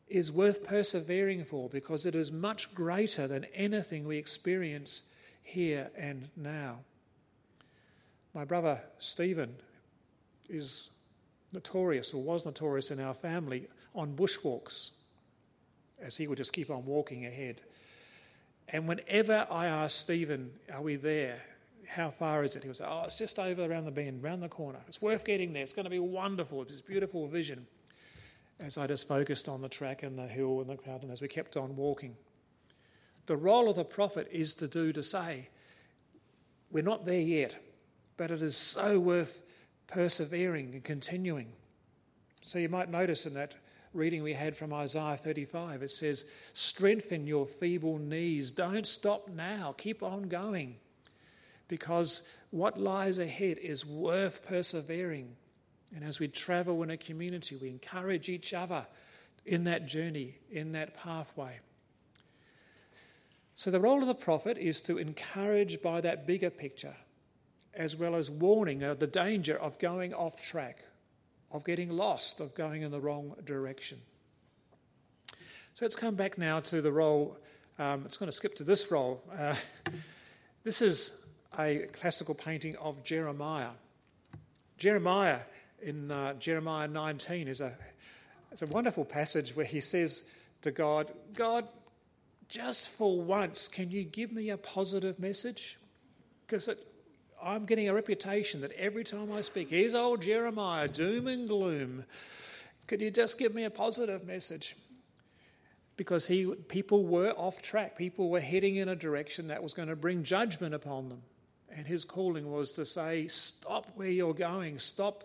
is 0.07 0.31
worth 0.31 0.67
persevering 0.67 1.45
for 1.45 1.71
because 1.71 2.05
it 2.05 2.14
is 2.14 2.31
much 2.31 2.75
greater 2.75 3.26
than 3.26 3.47
anything 3.55 4.05
we 4.05 4.19
experience 4.19 5.09
here 5.43 5.91
and 5.97 6.29
now. 6.37 6.81
My 8.35 8.45
brother 8.45 8.79
Stephen 8.99 9.55
is 10.50 10.91
notorious, 11.55 12.12
or 12.12 12.23
was 12.23 12.45
notorious 12.45 12.91
in 12.91 13.00
our 13.00 13.14
family, 13.14 13.67
on 13.95 14.14
bushwalks 14.14 14.91
as 16.02 16.19
he 16.19 16.29
would 16.29 16.37
just 16.37 16.52
keep 16.52 16.69
on 16.69 16.85
walking 16.85 17.25
ahead. 17.25 17.62
And 18.69 18.87
whenever 18.87 19.47
I 19.50 19.69
asked 19.69 20.00
Stephen, 20.00 20.50
Are 20.71 20.83
we 20.83 20.97
there? 20.97 21.41
How 21.88 22.10
far 22.10 22.44
is 22.44 22.56
it? 22.56 22.62
He 22.62 22.72
say, 22.72 22.84
Oh, 22.86 23.02
it's 23.04 23.16
just 23.16 23.38
over 23.38 23.64
around 23.64 23.84
the 23.84 23.90
bend, 23.90 24.24
around 24.24 24.40
the 24.40 24.48
corner. 24.48 24.80
It's 24.88 25.02
worth 25.02 25.24
getting 25.24 25.52
there. 25.52 25.62
It's 25.62 25.72
going 25.72 25.84
to 25.84 25.90
be 25.90 25.98
wonderful. 25.98 26.62
It's 26.62 26.72
this 26.72 26.80
beautiful 26.80 27.26
vision. 27.26 27.66
As 28.60 28.78
I 28.78 28.86
just 28.86 29.08
focused 29.08 29.48
on 29.48 29.60
the 29.60 29.68
track 29.68 30.02
and 30.02 30.18
the 30.18 30.26
hill 30.26 30.60
and 30.60 30.70
the 30.70 30.78
mountain 30.86 31.10
as 31.10 31.20
we 31.20 31.28
kept 31.28 31.56
on 31.56 31.74
walking. 31.76 32.16
The 33.26 33.36
role 33.36 33.68
of 33.68 33.76
the 33.76 33.84
prophet 33.84 34.28
is 34.30 34.54
to 34.54 34.68
do 34.68 34.92
to 34.92 35.02
say, 35.02 35.48
we're 36.70 36.82
not 36.82 37.04
there 37.04 37.20
yet, 37.20 37.56
but 38.16 38.30
it 38.30 38.40
is 38.40 38.56
so 38.56 38.98
worth 38.98 39.42
persevering 39.86 40.72
and 40.72 40.84
continuing. 40.84 41.52
So 42.42 42.58
you 42.58 42.68
might 42.68 42.90
notice 42.90 43.26
in 43.26 43.34
that 43.34 43.56
reading 43.92 44.22
we 44.22 44.32
had 44.32 44.56
from 44.56 44.72
Isaiah 44.72 45.16
35, 45.16 45.82
it 45.82 45.90
says, 45.90 46.24
Strengthen 46.54 47.26
your 47.26 47.46
feeble 47.46 47.98
knees. 47.98 48.50
Don't 48.50 48.86
stop 48.86 49.28
now. 49.28 49.74
Keep 49.76 50.02
on 50.02 50.22
going. 50.22 50.76
Because 51.73 52.29
what 52.50 52.79
lies 52.79 53.19
ahead 53.19 53.57
is 53.57 53.87
worth 53.87 54.47
persevering. 54.47 55.37
And 55.97 56.05
as 56.05 56.21
we 56.21 56.29
travel 56.29 56.83
in 56.83 56.91
a 56.91 56.99
community, 56.99 57.57
we 57.57 57.71
encourage 57.71 58.29
each 58.29 58.52
other 58.52 58.87
in 59.47 59.64
that 59.64 59.87
journey, 59.87 60.35
in 60.50 60.73
that 60.73 60.95
pathway. 60.95 61.61
So, 63.55 63.71
the 63.71 63.81
role 63.81 64.02
of 64.02 64.07
the 64.07 64.14
prophet 64.14 64.59
is 64.59 64.83
to 64.83 64.99
encourage 64.99 65.81
by 65.81 66.02
that 66.02 66.26
bigger 66.26 66.50
picture, 66.50 66.95
as 67.73 67.97
well 67.97 68.17
as 68.17 68.31
warning 68.31 68.83
of 68.83 68.99
the 68.99 69.07
danger 69.07 69.59
of 69.59 69.79
going 69.79 70.12
off 70.12 70.45
track, 70.45 70.85
of 71.50 71.64
getting 71.64 71.88
lost, 71.88 72.38
of 72.38 72.55
going 72.55 72.83
in 72.83 72.91
the 72.91 73.00
wrong 73.00 73.35
direction. 73.47 73.97
So, 75.73 75.87
let's 75.87 75.97
come 75.97 76.17
back 76.17 76.37
now 76.37 76.61
to 76.61 76.83
the 76.83 76.93
role. 76.93 77.38
Um, 77.79 78.02
it's 78.05 78.19
going 78.19 78.29
to 78.29 78.37
skip 78.37 78.57
to 78.57 78.64
this 78.64 78.93
role. 78.93 79.25
Uh, 79.35 79.55
this 80.64 80.83
is 80.83 81.23
a 81.59 81.87
classical 81.92 82.35
painting 82.35 82.76
of 82.76 83.02
Jeremiah. 83.04 83.71
Jeremiah 84.78 85.40
in 85.82 86.11
uh, 86.11 86.35
Jeremiah 86.35 86.88
19 86.88 87.49
is 87.49 87.61
a, 87.61 87.75
it's 88.50 88.62
a 88.62 88.66
wonderful 88.66 89.04
passage 89.04 89.54
where 89.56 89.66
he 89.66 89.80
says 89.80 90.25
to 90.62 90.71
God, 90.71 91.11
God, 91.35 91.66
just 92.49 92.88
for 92.88 93.21
once, 93.21 93.68
can 93.68 93.90
you 93.90 94.04
give 94.04 94.32
me 94.32 94.50
a 94.50 94.56
positive 94.56 95.18
message? 95.18 95.78
Because 96.47 96.68
I'm 97.42 97.64
getting 97.64 97.88
a 97.88 97.94
reputation 97.94 98.61
that 98.61 98.73
every 98.73 99.04
time 99.04 99.32
I 99.32 99.40
speak, 99.40 99.71
here's 99.71 99.94
old 99.94 100.23
Jeremiah, 100.23 100.87
doom 100.87 101.26
and 101.26 101.49
gloom. 101.49 102.04
Could 102.87 103.00
you 103.00 103.11
just 103.11 103.38
give 103.38 103.54
me 103.54 103.64
a 103.64 103.71
positive 103.71 104.26
message? 104.26 104.76
Because 105.97 106.26
he, 106.26 106.52
people 106.68 107.04
were 107.04 107.30
off 107.30 107.62
track. 107.62 107.97
People 107.97 108.28
were 108.28 108.40
heading 108.40 108.76
in 108.76 108.88
a 108.88 108.97
direction 108.97 109.49
that 109.49 109.62
was 109.62 109.73
going 109.73 109.88
to 109.88 109.97
bring 109.97 110.23
judgment 110.23 110.75
upon 110.75 111.09
them. 111.09 111.23
And 111.75 111.87
his 111.87 112.05
calling 112.05 112.50
was 112.50 112.73
to 112.73 112.87
say, 112.87 113.29
Stop 113.29 113.87
where 113.95 114.11
you're 114.11 114.35
going. 114.35 114.79
Stop 114.79 115.25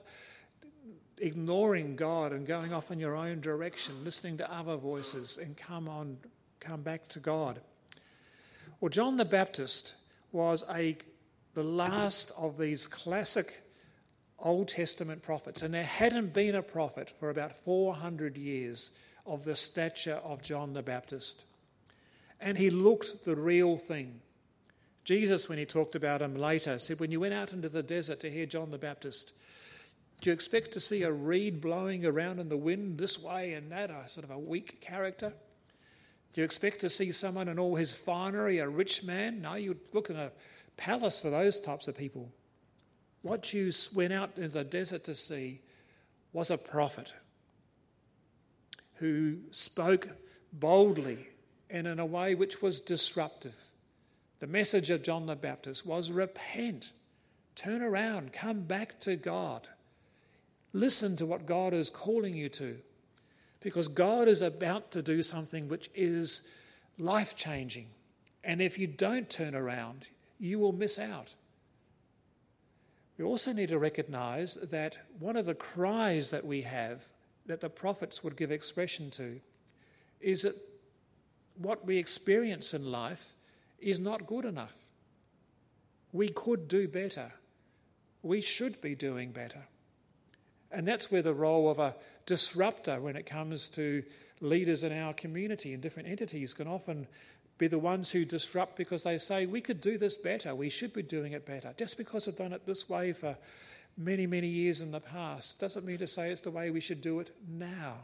ignoring 1.19 1.95
God 1.95 2.31
and 2.31 2.45
going 2.45 2.73
off 2.73 2.91
in 2.91 2.99
your 2.99 3.15
own 3.15 3.41
direction, 3.41 3.95
listening 4.03 4.37
to 4.37 4.53
other 4.53 4.77
voices, 4.77 5.37
and 5.37 5.57
come 5.57 5.87
on 5.89 6.17
come 6.59 6.81
back 6.81 7.07
to 7.09 7.19
God. 7.19 7.61
Well, 8.79 8.89
John 8.89 9.17
the 9.17 9.25
Baptist 9.25 9.95
was 10.31 10.63
a, 10.69 10.97
the 11.53 11.63
last 11.63 12.31
of 12.37 12.57
these 12.57 12.87
classic 12.87 13.61
Old 14.39 14.67
Testament 14.67 15.23
prophets, 15.23 15.63
and 15.63 15.73
there 15.73 15.83
hadn't 15.83 16.33
been 16.33 16.55
a 16.55 16.61
prophet 16.61 17.09
for 17.09 17.29
about 17.29 17.53
400 17.53 18.37
years 18.37 18.91
of 19.25 19.45
the 19.45 19.55
stature 19.55 20.19
of 20.23 20.41
John 20.41 20.73
the 20.73 20.83
Baptist. 20.83 21.45
And 22.39 22.57
he 22.57 22.69
looked 22.69 23.25
the 23.25 23.35
real 23.35 23.77
thing. 23.77 24.21
Jesus, 25.07 25.47
when 25.47 25.57
he 25.57 25.65
talked 25.65 25.95
about 25.95 26.21
him 26.21 26.35
later, 26.35 26.77
said, 26.77 26.99
When 26.99 27.11
you 27.11 27.21
went 27.21 27.33
out 27.33 27.53
into 27.53 27.69
the 27.69 27.81
desert 27.81 28.19
to 28.19 28.29
hear 28.29 28.45
John 28.45 28.71
the 28.71 28.77
Baptist, 28.77 29.31
do 30.19 30.29
you 30.29 30.33
expect 30.33 30.73
to 30.73 30.81
see 30.81 31.03
a 31.03 31.11
reed 31.13 31.61
blowing 31.61 32.05
around 32.05 32.39
in 32.39 32.49
the 32.49 32.57
wind 32.57 32.97
this 32.97 33.17
way 33.17 33.53
and 33.53 33.71
that, 33.71 33.89
a 33.89 34.09
sort 34.09 34.25
of 34.25 34.31
a 34.31 34.37
weak 34.37 34.81
character? 34.81 35.31
Do 36.33 36.41
you 36.41 36.43
expect 36.43 36.81
to 36.81 36.89
see 36.89 37.13
someone 37.13 37.47
in 37.47 37.57
all 37.57 37.77
his 37.77 37.95
finery, 37.95 38.57
a 38.57 38.67
rich 38.67 39.05
man? 39.05 39.41
No, 39.41 39.53
you'd 39.53 39.79
look 39.93 40.09
in 40.09 40.17
a 40.17 40.33
palace 40.75 41.21
for 41.21 41.29
those 41.29 41.57
types 41.57 41.87
of 41.87 41.97
people. 41.97 42.29
What 43.21 43.53
you 43.53 43.71
went 43.95 44.11
out 44.11 44.31
in 44.35 44.51
the 44.51 44.65
desert 44.65 45.05
to 45.05 45.15
see 45.15 45.61
was 46.33 46.51
a 46.51 46.57
prophet 46.57 47.13
who 48.95 49.37
spoke 49.51 50.09
boldly 50.51 51.29
and 51.69 51.87
in 51.87 51.97
a 51.97 52.05
way 52.05 52.35
which 52.35 52.61
was 52.61 52.81
disruptive. 52.81 53.55
The 54.39 54.47
message 54.47 54.89
of 54.91 55.03
John 55.03 55.25
the 55.25 55.35
Baptist 55.35 55.85
was 55.85 56.11
repent, 56.11 56.91
turn 57.55 57.81
around, 57.81 58.33
come 58.33 58.61
back 58.61 58.99
to 59.01 59.15
God. 59.15 59.67
Listen 60.73 61.15
to 61.17 61.25
what 61.25 61.45
God 61.45 61.73
is 61.73 61.89
calling 61.89 62.35
you 62.35 62.49
to 62.49 62.77
because 63.61 63.87
God 63.87 64.27
is 64.27 64.41
about 64.41 64.91
to 64.91 65.01
do 65.01 65.23
something 65.23 65.67
which 65.67 65.89
is 65.95 66.49
life 66.99 67.35
changing. 67.35 67.87
And 68.43 68.61
if 68.61 68.77
you 68.77 68.85
don't 68.85 69.29
turn 69.29 69.55
around, 69.55 70.07
you 70.39 70.59
will 70.59 70.71
miss 70.71 70.99
out. 70.99 71.33
We 73.17 73.25
also 73.25 73.51
need 73.51 73.69
to 73.69 73.79
recognize 73.79 74.55
that 74.55 74.99
one 75.19 75.35
of 75.35 75.47
the 75.47 75.55
cries 75.55 76.29
that 76.29 76.45
we 76.45 76.61
have, 76.61 77.05
that 77.47 77.61
the 77.61 77.69
prophets 77.69 78.23
would 78.23 78.37
give 78.37 78.51
expression 78.51 79.09
to, 79.11 79.39
is 80.21 80.43
that 80.43 80.55
what 81.57 81.85
we 81.85 81.97
experience 81.97 82.75
in 82.75 82.91
life 82.91 83.33
is 83.79 83.99
not 83.99 84.27
good 84.27 84.45
enough. 84.45 84.75
We 86.11 86.29
could 86.29 86.67
do 86.67 86.87
better. 86.87 87.31
We 88.23 88.41
should 88.41 88.81
be 88.81 88.95
doing 88.95 89.31
better. 89.31 89.67
And 90.71 90.87
that's 90.87 91.11
where 91.11 91.21
the 91.21 91.33
role 91.33 91.69
of 91.69 91.79
a 91.79 91.95
disruptor 92.25 92.99
when 92.99 93.15
it 93.15 93.25
comes 93.25 93.69
to 93.69 94.03
leaders 94.41 94.83
in 94.83 94.91
our 94.91 95.13
community 95.13 95.73
and 95.73 95.81
different 95.81 96.09
entities 96.09 96.53
can 96.53 96.67
often 96.67 97.07
be 97.57 97.67
the 97.67 97.79
ones 97.79 98.11
who 98.11 98.23
disrupt 98.25 98.75
because 98.75 99.03
they 99.03 99.17
say, 99.17 99.45
we 99.45 99.61
could 99.61 99.81
do 99.81 99.97
this 99.97 100.15
better, 100.15 100.53
we 100.53 100.69
should 100.69 100.93
be 100.93 101.01
doing 101.01 101.33
it 101.33 101.45
better. 101.45 101.73
Just 101.77 101.97
because 101.97 102.27
we've 102.27 102.35
done 102.35 102.53
it 102.53 102.65
this 102.65 102.87
way 102.87 103.13
for 103.13 103.35
many, 103.97 104.27
many 104.27 104.47
years 104.47 104.81
in 104.81 104.91
the 104.91 104.99
past 104.99 105.59
doesn't 105.59 105.85
mean 105.85 105.97
to 105.97 106.07
say 106.07 106.29
it's 106.29 106.41
the 106.41 106.51
way 106.51 106.69
we 106.69 106.79
should 106.79 107.01
do 107.01 107.19
it 107.19 107.31
now. 107.47 107.95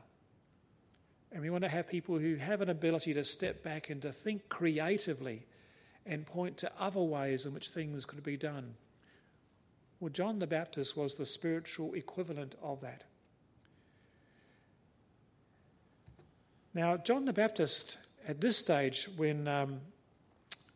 And 1.31 1.41
we 1.41 1.49
want 1.49 1.63
to 1.63 1.69
have 1.69 1.87
people 1.87 2.17
who 2.17 2.35
have 2.35 2.61
an 2.61 2.69
ability 2.69 3.13
to 3.13 3.23
step 3.23 3.63
back 3.63 3.89
and 3.89 4.01
to 4.03 4.11
think 4.11 4.49
creatively 4.49 5.45
and 6.05 6.25
point 6.25 6.57
to 6.57 6.71
other 6.79 7.01
ways 7.01 7.45
in 7.45 7.53
which 7.53 7.69
things 7.69 8.05
could 8.05 8.23
be 8.23 8.37
done. 8.37 8.75
Well, 9.99 10.09
John 10.09 10.39
the 10.39 10.47
Baptist 10.47 10.97
was 10.97 11.15
the 11.15 11.25
spiritual 11.25 11.93
equivalent 11.93 12.55
of 12.61 12.81
that. 12.81 13.03
Now, 16.73 16.97
John 16.97 17.25
the 17.25 17.33
Baptist, 17.33 17.97
at 18.27 18.41
this 18.41 18.57
stage, 18.57 19.07
when 19.15 19.47
um, 19.47 19.79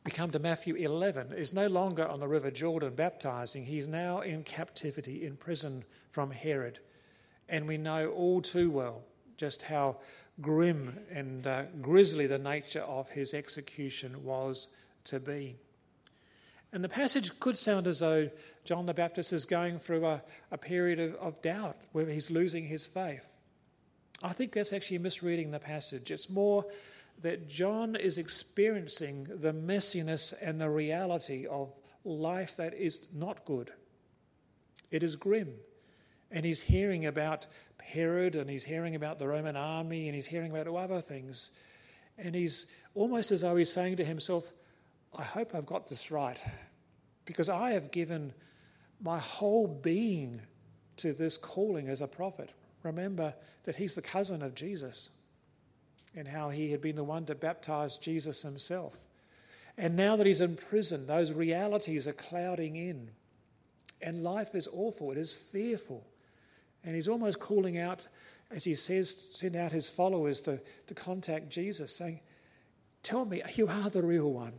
we 0.05 0.11
come 0.11 0.31
to 0.31 0.39
Matthew 0.39 0.75
11, 0.75 1.33
is 1.33 1.53
no 1.53 1.67
longer 1.67 2.07
on 2.07 2.19
the 2.19 2.27
River 2.27 2.51
Jordan 2.51 2.93
baptizing. 2.95 3.65
He's 3.65 3.87
now 3.87 4.21
in 4.21 4.43
captivity, 4.43 5.25
in 5.25 5.35
prison 5.35 5.83
from 6.11 6.31
Herod. 6.31 6.79
And 7.49 7.67
we 7.67 7.77
know 7.77 8.11
all 8.11 8.41
too 8.41 8.69
well 8.71 9.03
just 9.37 9.63
how 9.63 9.97
grim 10.41 10.99
and 11.11 11.45
uh, 11.47 11.63
grisly 11.81 12.27
the 12.27 12.39
nature 12.39 12.81
of 12.81 13.09
his 13.09 13.33
execution 13.33 14.23
was 14.23 14.67
to 15.09 15.19
be. 15.19 15.57
And 16.73 16.83
the 16.83 16.89
passage 16.89 17.39
could 17.39 17.57
sound 17.57 17.87
as 17.87 17.99
though 17.99 18.29
John 18.65 18.85
the 18.85 18.93
Baptist 18.93 19.31
is 19.31 19.45
going 19.45 19.79
through 19.79 20.05
a, 20.05 20.21
a 20.51 20.57
period 20.57 20.99
of, 20.99 21.15
of 21.15 21.41
doubt 21.41 21.77
where 21.93 22.05
he's 22.05 22.29
losing 22.29 22.65
his 22.65 22.85
faith. 22.85 23.25
I 24.21 24.33
think 24.33 24.51
that's 24.51 24.73
actually 24.73 24.97
misreading 24.97 25.51
the 25.51 25.59
passage. 25.59 26.11
It's 26.11 26.29
more 26.29 26.65
that 27.21 27.47
John 27.47 27.95
is 27.95 28.17
experiencing 28.17 29.27
the 29.29 29.53
messiness 29.53 30.33
and 30.41 30.59
the 30.59 30.69
reality 30.69 31.47
of 31.47 31.73
life 32.03 32.57
that 32.57 32.73
is 32.73 33.07
not 33.13 33.45
good. 33.45 33.71
It 34.91 35.03
is 35.03 35.15
grim. 35.15 35.53
And 36.31 36.45
he's 36.45 36.61
hearing 36.61 37.05
about 37.05 37.47
Herod 37.81 38.35
and 38.35 38.49
he's 38.49 38.65
hearing 38.65 38.95
about 38.95 39.17
the 39.17 39.27
Roman 39.27 39.55
army 39.55 40.07
and 40.07 40.15
he's 40.15 40.27
hearing 40.27 40.51
about 40.51 40.67
other 40.67 40.99
things. 40.99 41.51
And 42.17 42.35
he's 42.35 42.73
almost 42.95 43.31
as 43.31 43.41
though 43.41 43.55
he's 43.55 43.71
saying 43.71 43.97
to 43.97 44.05
himself, 44.05 44.51
I 45.15 45.23
hope 45.23 45.53
I've 45.53 45.65
got 45.65 45.87
this 45.87 46.11
right 46.11 46.41
because 47.25 47.49
I 47.49 47.71
have 47.71 47.91
given 47.91 48.33
my 49.01 49.19
whole 49.19 49.67
being 49.67 50.41
to 50.97 51.13
this 51.13 51.37
calling 51.37 51.87
as 51.87 52.01
a 52.01 52.07
prophet. 52.07 52.51
Remember 52.83 53.33
that 53.63 53.75
he's 53.75 53.95
the 53.95 54.01
cousin 54.01 54.41
of 54.41 54.55
Jesus 54.55 55.09
and 56.15 56.27
how 56.27 56.49
he 56.49 56.71
had 56.71 56.81
been 56.81 56.95
the 56.95 57.03
one 57.03 57.25
to 57.25 57.35
baptize 57.35 57.97
Jesus 57.97 58.41
himself. 58.41 58.99
And 59.77 59.95
now 59.95 60.15
that 60.15 60.25
he's 60.25 60.41
in 60.41 60.55
prison, 60.55 61.05
those 61.05 61.31
realities 61.31 62.07
are 62.07 62.13
clouding 62.13 62.75
in. 62.75 63.11
And 64.01 64.23
life 64.23 64.55
is 64.55 64.67
awful, 64.71 65.11
it 65.11 65.17
is 65.17 65.33
fearful. 65.33 66.05
And 66.83 66.95
he's 66.95 67.07
almost 67.07 67.39
calling 67.39 67.77
out, 67.77 68.07
as 68.49 68.63
he 68.63 68.75
says, 68.75 69.27
send 69.31 69.55
out 69.55 69.71
his 69.71 69.89
followers 69.89 70.41
to, 70.43 70.61
to 70.87 70.93
contact 70.93 71.49
Jesus, 71.49 71.95
saying, 71.95 72.21
Tell 73.03 73.25
me, 73.25 73.41
you 73.55 73.67
are 73.67 73.89
the 73.89 74.01
real 74.01 74.31
one. 74.31 74.53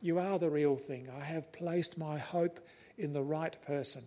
You 0.00 0.18
are 0.18 0.38
the 0.38 0.50
real 0.50 0.76
thing. 0.76 1.08
I 1.14 1.24
have 1.24 1.52
placed 1.52 1.98
my 1.98 2.18
hope 2.18 2.60
in 2.96 3.12
the 3.12 3.22
right 3.22 3.60
person. 3.62 4.02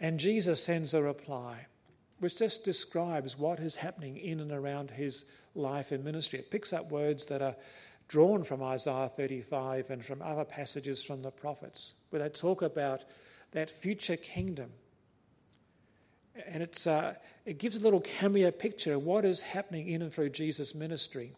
And 0.00 0.18
Jesus 0.18 0.62
sends 0.62 0.94
a 0.94 1.02
reply, 1.02 1.66
which 2.18 2.36
just 2.36 2.64
describes 2.64 3.38
what 3.38 3.60
is 3.60 3.76
happening 3.76 4.16
in 4.16 4.40
and 4.40 4.50
around 4.50 4.90
his 4.90 5.26
life 5.54 5.92
and 5.92 6.04
ministry. 6.04 6.40
It 6.40 6.50
picks 6.50 6.72
up 6.72 6.90
words 6.90 7.26
that 7.26 7.40
are 7.40 7.54
drawn 8.08 8.42
from 8.42 8.62
Isaiah 8.62 9.08
35 9.08 9.90
and 9.90 10.04
from 10.04 10.20
other 10.20 10.44
passages 10.44 11.04
from 11.04 11.22
the 11.22 11.30
prophets, 11.30 11.94
where 12.10 12.20
they 12.20 12.28
talk 12.28 12.62
about 12.62 13.04
that 13.52 13.70
future 13.70 14.16
kingdom. 14.16 14.70
And 16.46 16.62
it's, 16.62 16.86
uh, 16.86 17.14
it 17.44 17.58
gives 17.58 17.76
a 17.76 17.80
little 17.80 18.00
cameo 18.00 18.50
picture 18.50 18.94
of 18.94 19.04
what 19.04 19.24
is 19.24 19.42
happening 19.42 19.88
in 19.88 20.02
and 20.02 20.12
through 20.12 20.30
Jesus' 20.30 20.74
ministry, 20.74 21.32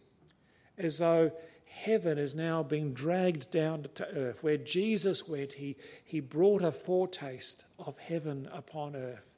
as 0.78 0.98
though 0.98 1.32
heaven 1.74 2.18
is 2.18 2.34
now 2.34 2.62
being 2.62 2.92
dragged 2.92 3.50
down 3.50 3.86
to 3.94 4.08
earth. 4.14 4.42
Where 4.42 4.56
Jesus 4.56 5.28
went, 5.28 5.54
he, 5.54 5.76
he 6.04 6.20
brought 6.20 6.62
a 6.62 6.72
foretaste 6.72 7.64
of 7.78 7.98
heaven 7.98 8.48
upon 8.52 8.96
earth, 8.96 9.34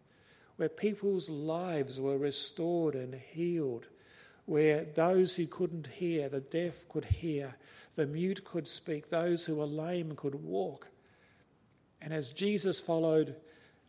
where 0.57 0.69
people's 0.69 1.31
lives 1.31 2.01
were 2.01 2.19
restored 2.19 2.95
and 2.95 3.15
healed 3.15 3.87
where 4.47 4.85
those 4.85 5.35
who 5.35 5.47
couldn't 5.47 5.89
hear, 5.89 6.29
the 6.29 6.41
deaf 6.41 6.89
could 6.89 7.05
hear, 7.05 7.57
the 7.97 8.07
mute 8.07 8.45
could 8.45 8.67
speak, 8.67 9.11
those 9.11 9.45
who 9.45 9.57
were 9.57 9.67
lame 9.67 10.15
could 10.15 10.37
walk. 10.37 10.89
And 12.01 12.13
as 12.15 12.31
Jesus 12.31 12.81
followed, 12.81 13.35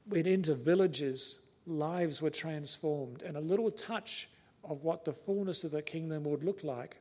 went 0.07 0.25
into 0.25 0.55
villages, 0.55 1.43
lives 1.67 2.21
were 2.21 2.31
transformed, 2.31 3.21
and 3.21 3.37
a 3.37 3.41
little 3.41 3.69
touch 3.69 4.29
of 4.63 4.83
what 4.83 5.05
the 5.05 5.13
fullness 5.13 5.63
of 5.63 5.71
the 5.71 5.81
kingdom 5.83 6.23
would 6.23 6.43
look 6.43 6.63
like 6.63 6.97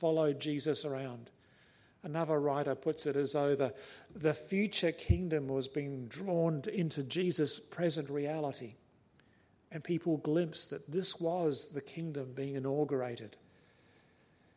followed 0.00 0.40
Jesus 0.40 0.84
around. 0.84 1.30
Another 2.02 2.40
writer 2.40 2.74
puts 2.74 3.06
it 3.06 3.14
as 3.14 3.34
though 3.34 3.54
the, 3.54 3.74
the 4.16 4.32
future 4.32 4.92
kingdom 4.92 5.48
was 5.48 5.68
being 5.68 6.06
drawn 6.06 6.62
into 6.72 7.02
Jesus' 7.02 7.58
present 7.58 8.08
reality 8.08 8.74
and 9.70 9.84
people 9.84 10.16
glimpsed 10.16 10.70
that 10.70 10.90
this 10.90 11.20
was 11.20 11.68
the 11.68 11.80
kingdom 11.80 12.32
being 12.34 12.56
inaugurated. 12.56 13.36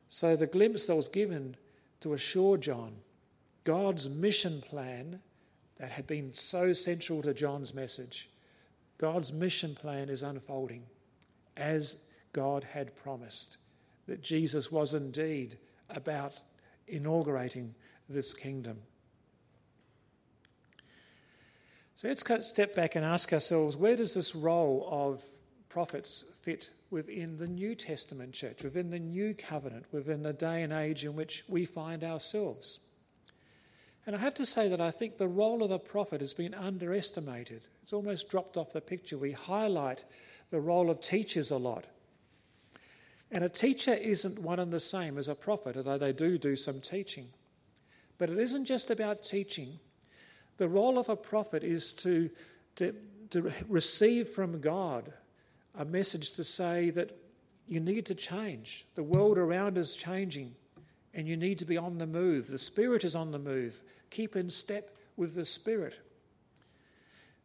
So 0.08 0.36
the 0.36 0.48
glimpse 0.48 0.88
that 0.88 0.96
was 0.96 1.08
given 1.08 1.56
to 2.00 2.14
assure 2.14 2.58
John 2.58 2.96
God's 3.64 4.10
mission 4.10 4.62
plan 4.62 5.22
that 5.78 5.92
had 5.92 6.06
been 6.06 6.34
so 6.34 6.74
central 6.74 7.22
to 7.22 7.34
John's 7.34 7.74
message, 7.74 8.30
God's 8.98 9.32
mission 9.32 9.74
plan 9.74 10.10
is 10.10 10.22
unfolding 10.22 10.84
as 11.56 12.10
God 12.34 12.66
had 12.66 12.96
promised. 12.96 13.58
That 14.08 14.22
Jesus 14.22 14.72
was 14.72 14.94
indeed 14.94 15.58
about 15.90 16.34
inaugurating 16.88 17.76
this 18.10 18.34
kingdom. 18.34 18.80
So 21.96 22.10
let's 22.10 22.50
step 22.50 22.76
back 22.76 22.96
and 22.96 23.06
ask 23.06 23.32
ourselves 23.32 23.78
where 23.78 23.96
does 23.96 24.14
this 24.14 24.36
role 24.36 24.88
of 24.92 25.24
prophets 25.70 26.34
fit 26.42 26.70
within 26.90 27.38
the 27.38 27.48
New 27.48 27.76
Testament 27.76 28.34
church, 28.34 28.62
within 28.62 28.90
the 28.92 29.00
new 29.00 29.34
covenant, 29.34 29.86
within 29.92 30.22
the 30.22 30.34
day 30.34 30.64
and 30.64 30.74
age 30.74 31.06
in 31.06 31.16
which 31.16 31.44
we 31.48 31.64
find 31.64 32.04
ourselves? 32.04 32.80
And 34.06 34.18
I 34.18 34.20
have 34.20 34.34
to 34.34 34.46
say 34.46 34.68
that 34.68 34.82
I 34.82 34.92
think 34.92 35.18
the 35.18 35.30
role 35.30 35.64
of 35.64 35.70
the 35.70 35.80
prophet 35.80 36.20
has 36.20 36.34
been 36.34 36.54
underestimated. 36.54 37.62
It's 37.84 37.94
almost 37.94 38.30
dropped 38.30 38.58
off 38.58 38.74
the 38.74 38.82
picture. 38.82 39.18
We 39.18 39.32
highlight 39.32 40.04
the 40.50 40.60
role 40.60 40.90
of 40.90 41.00
teachers 41.00 41.52
a 41.52 41.58
lot. 41.58 41.86
And 43.34 43.44
a 43.44 43.50
teacher 43.50 43.96
isn't 43.96 44.40
one 44.40 44.60
and 44.60 44.72
the 44.72 44.80
same 44.80 45.18
as 45.18 45.28
a 45.28 45.34
prophet, 45.34 45.76
although 45.76 45.98
they 45.98 46.14
do 46.14 46.38
do 46.38 46.56
some 46.56 46.80
teaching. 46.80 47.30
But 48.20 48.30
it 48.30 48.38
isn't 48.38 48.66
just 48.66 48.92
about 48.92 49.24
teaching, 49.24 49.80
the 50.58 50.70
role 50.70 51.00
of 51.00 51.10
a 51.10 51.16
prophet 51.16 51.64
is 51.64 51.94
to, 51.94 52.30
to, 52.76 52.94
to 53.32 53.52
receive 53.68 54.30
from 54.30 54.62
God 54.62 55.12
a 55.74 55.84
message 55.84 56.34
to 56.34 56.44
say 56.44 56.92
that 56.92 57.18
you 57.68 57.80
need 57.80 58.06
to 58.06 58.14
change. 58.14 58.86
The 58.94 59.02
world 59.02 59.40
around 59.40 59.80
is 59.80 59.96
changing, 59.96 60.54
and 61.16 61.28
you 61.28 61.36
need 61.36 61.58
to 61.58 61.66
be 61.66 61.76
on 61.76 61.98
the 61.98 62.06
move. 62.06 62.50
The 62.50 62.60
Spirit 62.60 63.04
is 63.04 63.16
on 63.16 63.32
the 63.32 63.40
move. 63.40 63.82
Keep 64.12 64.36
in 64.36 64.52
step 64.52 64.96
with 65.18 65.34
the 65.34 65.46
Spirit. 65.46 65.96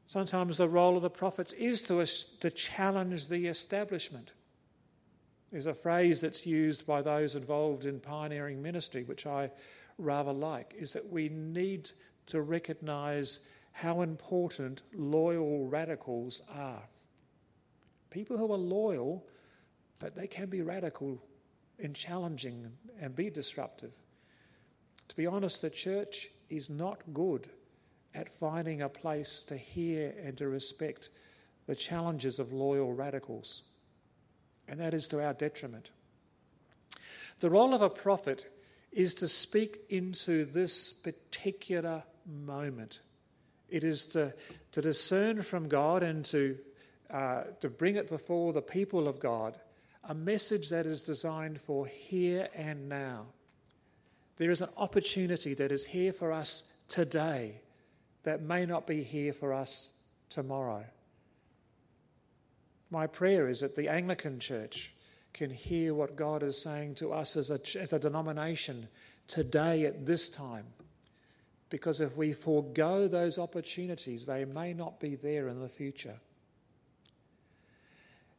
Sometimes 0.04 0.58
the 0.58 0.68
role 0.68 0.96
of 0.96 1.02
the 1.02 1.08
prophets 1.08 1.54
is 1.54 1.82
to, 1.84 2.04
to 2.40 2.50
challenge 2.50 3.28
the 3.28 3.46
establishment. 3.46 4.32
There's 5.50 5.66
a 5.66 5.74
phrase 5.74 6.20
that's 6.20 6.46
used 6.46 6.86
by 6.86 7.02
those 7.02 7.34
involved 7.34 7.86
in 7.86 8.00
pioneering 8.00 8.60
ministry, 8.60 9.04
which 9.04 9.26
I 9.26 9.50
rather 9.96 10.32
like, 10.32 10.74
is 10.78 10.92
that 10.92 11.08
we 11.08 11.28
need 11.28 11.90
to 12.26 12.42
recognize 12.42 13.48
how 13.72 14.02
important 14.02 14.82
loyal 14.94 15.66
radicals 15.66 16.42
are. 16.54 16.82
People 18.10 18.36
who 18.36 18.52
are 18.52 18.58
loyal, 18.58 19.26
but 19.98 20.14
they 20.14 20.26
can 20.26 20.48
be 20.48 20.62
radical 20.62 21.22
and 21.78 21.94
challenging 21.94 22.70
and 23.00 23.14
be 23.14 23.30
disruptive. 23.30 23.92
To 25.08 25.16
be 25.16 25.26
honest, 25.26 25.62
the 25.62 25.70
church 25.70 26.28
is 26.50 26.68
not 26.68 27.00
good 27.14 27.48
at 28.14 28.28
finding 28.28 28.82
a 28.82 28.88
place 28.88 29.42
to 29.44 29.56
hear 29.56 30.14
and 30.22 30.36
to 30.38 30.48
respect 30.48 31.10
the 31.66 31.76
challenges 31.76 32.38
of 32.38 32.52
loyal 32.52 32.92
radicals. 32.92 33.62
And 34.68 34.80
that 34.80 34.94
is 34.94 35.08
to 35.08 35.24
our 35.24 35.32
detriment. 35.32 35.90
The 37.40 37.50
role 37.50 37.72
of 37.72 37.82
a 37.82 37.90
prophet 37.90 38.46
is 38.92 39.14
to 39.14 39.28
speak 39.28 39.78
into 39.88 40.44
this 40.44 40.92
particular 40.92 42.02
moment. 42.26 43.00
It 43.68 43.84
is 43.84 44.06
to, 44.08 44.34
to 44.72 44.82
discern 44.82 45.42
from 45.42 45.68
God 45.68 46.02
and 46.02 46.24
to, 46.26 46.58
uh, 47.10 47.44
to 47.60 47.68
bring 47.68 47.96
it 47.96 48.08
before 48.08 48.52
the 48.52 48.62
people 48.62 49.08
of 49.08 49.20
God 49.20 49.54
a 50.04 50.14
message 50.14 50.70
that 50.70 50.86
is 50.86 51.02
designed 51.02 51.60
for 51.60 51.86
here 51.86 52.48
and 52.54 52.88
now. 52.88 53.26
There 54.38 54.50
is 54.50 54.62
an 54.62 54.70
opportunity 54.76 55.52
that 55.54 55.70
is 55.70 55.84
here 55.84 56.12
for 56.12 56.32
us 56.32 56.72
today 56.88 57.60
that 58.22 58.40
may 58.40 58.64
not 58.64 58.86
be 58.86 59.02
here 59.02 59.32
for 59.32 59.52
us 59.52 59.96
tomorrow. 60.30 60.84
My 62.90 63.06
prayer 63.06 63.48
is 63.48 63.60
that 63.60 63.76
the 63.76 63.88
Anglican 63.88 64.40
Church 64.40 64.94
can 65.32 65.50
hear 65.50 65.94
what 65.94 66.16
God 66.16 66.42
is 66.42 66.60
saying 66.60 66.96
to 66.96 67.12
us 67.12 67.36
as 67.36 67.50
a, 67.50 67.60
as 67.78 67.92
a 67.92 67.98
denomination 67.98 68.88
today 69.26 69.84
at 69.84 70.06
this 70.06 70.28
time 70.28 70.64
because 71.70 72.00
if 72.00 72.16
we 72.16 72.32
forego 72.32 73.08
those 73.08 73.38
opportunities, 73.38 74.26
they 74.26 74.44
may 74.44 74.72
not 74.72 75.00
be 75.00 75.14
there 75.14 75.48
in 75.48 75.60
the 75.60 75.68
future. 75.68 76.18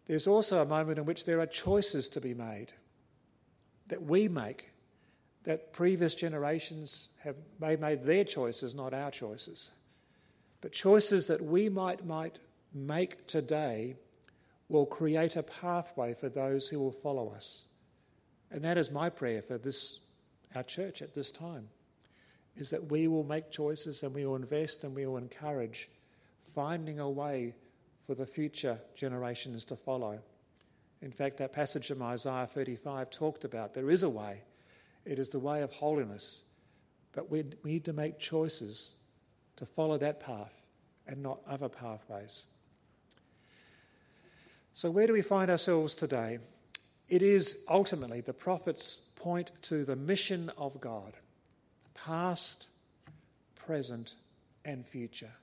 There's 0.07 0.27
also 0.27 0.61
a 0.61 0.65
moment 0.65 0.97
in 0.97 1.05
which 1.05 1.25
there 1.25 1.39
are 1.39 1.45
choices 1.45 2.09
to 2.09 2.21
be 2.21 2.33
made 2.33 2.73
that 3.87 4.01
we 4.01 4.27
make, 4.27 4.71
that 5.43 5.73
previous 5.73 6.15
generations 6.15 7.09
have 7.23 7.35
made 7.59 8.03
their 8.03 8.23
choices, 8.23 8.73
not 8.73 8.93
our 8.93 9.11
choices. 9.11 9.71
But 10.61 10.71
choices 10.71 11.27
that 11.27 11.41
we 11.41 11.69
might, 11.69 12.05
might 12.05 12.39
make 12.73 13.27
today 13.27 13.95
will 14.69 14.85
create 14.85 15.35
a 15.35 15.43
pathway 15.43 16.13
for 16.13 16.29
those 16.29 16.69
who 16.69 16.79
will 16.79 16.91
follow 16.91 17.29
us. 17.29 17.65
And 18.51 18.63
that 18.63 18.77
is 18.77 18.91
my 18.91 19.09
prayer 19.09 19.41
for 19.41 19.57
this, 19.57 19.99
our 20.55 20.63
church 20.63 21.01
at 21.01 21.13
this 21.13 21.31
time 21.31 21.67
is 22.55 22.69
that 22.71 22.91
we 22.91 23.07
will 23.07 23.23
make 23.23 23.51
choices 23.51 24.03
and 24.03 24.13
we 24.13 24.25
will 24.25 24.35
invest 24.35 24.83
and 24.83 24.95
we 24.95 25.05
will 25.05 25.17
encourage 25.17 25.89
finding 26.53 26.99
a 26.99 27.09
way 27.09 27.55
for 28.05 28.15
the 28.15 28.25
future 28.25 28.79
generations 28.95 29.65
to 29.65 29.75
follow. 29.75 30.19
In 31.01 31.11
fact, 31.11 31.37
that 31.37 31.53
passage 31.53 31.87
from 31.87 32.01
Isaiah 32.01 32.47
35 32.47 33.09
talked 33.09 33.45
about 33.45 33.73
there 33.73 33.89
is 33.89 34.03
a 34.03 34.09
way. 34.09 34.41
It 35.05 35.19
is 35.19 35.29
the 35.29 35.39
way 35.39 35.61
of 35.61 35.71
holiness. 35.71 36.43
But 37.13 37.31
we 37.31 37.43
need 37.63 37.85
to 37.85 37.93
make 37.93 38.19
choices 38.19 38.93
to 39.55 39.65
follow 39.65 39.97
that 39.97 40.19
path 40.19 40.65
and 41.07 41.23
not 41.23 41.39
other 41.47 41.69
pathways. 41.69 42.45
So, 44.79 44.89
where 44.89 45.07
do 45.07 45.11
we 45.11 45.21
find 45.21 45.51
ourselves 45.51 45.93
today? 45.93 46.39
It 47.09 47.21
is 47.21 47.65
ultimately 47.69 48.21
the 48.21 48.31
prophets 48.31 49.11
point 49.17 49.51
to 49.63 49.83
the 49.83 49.97
mission 49.97 50.49
of 50.57 50.79
God 50.79 51.17
past, 51.93 52.69
present, 53.55 54.15
and 54.63 54.85
future, 54.85 55.33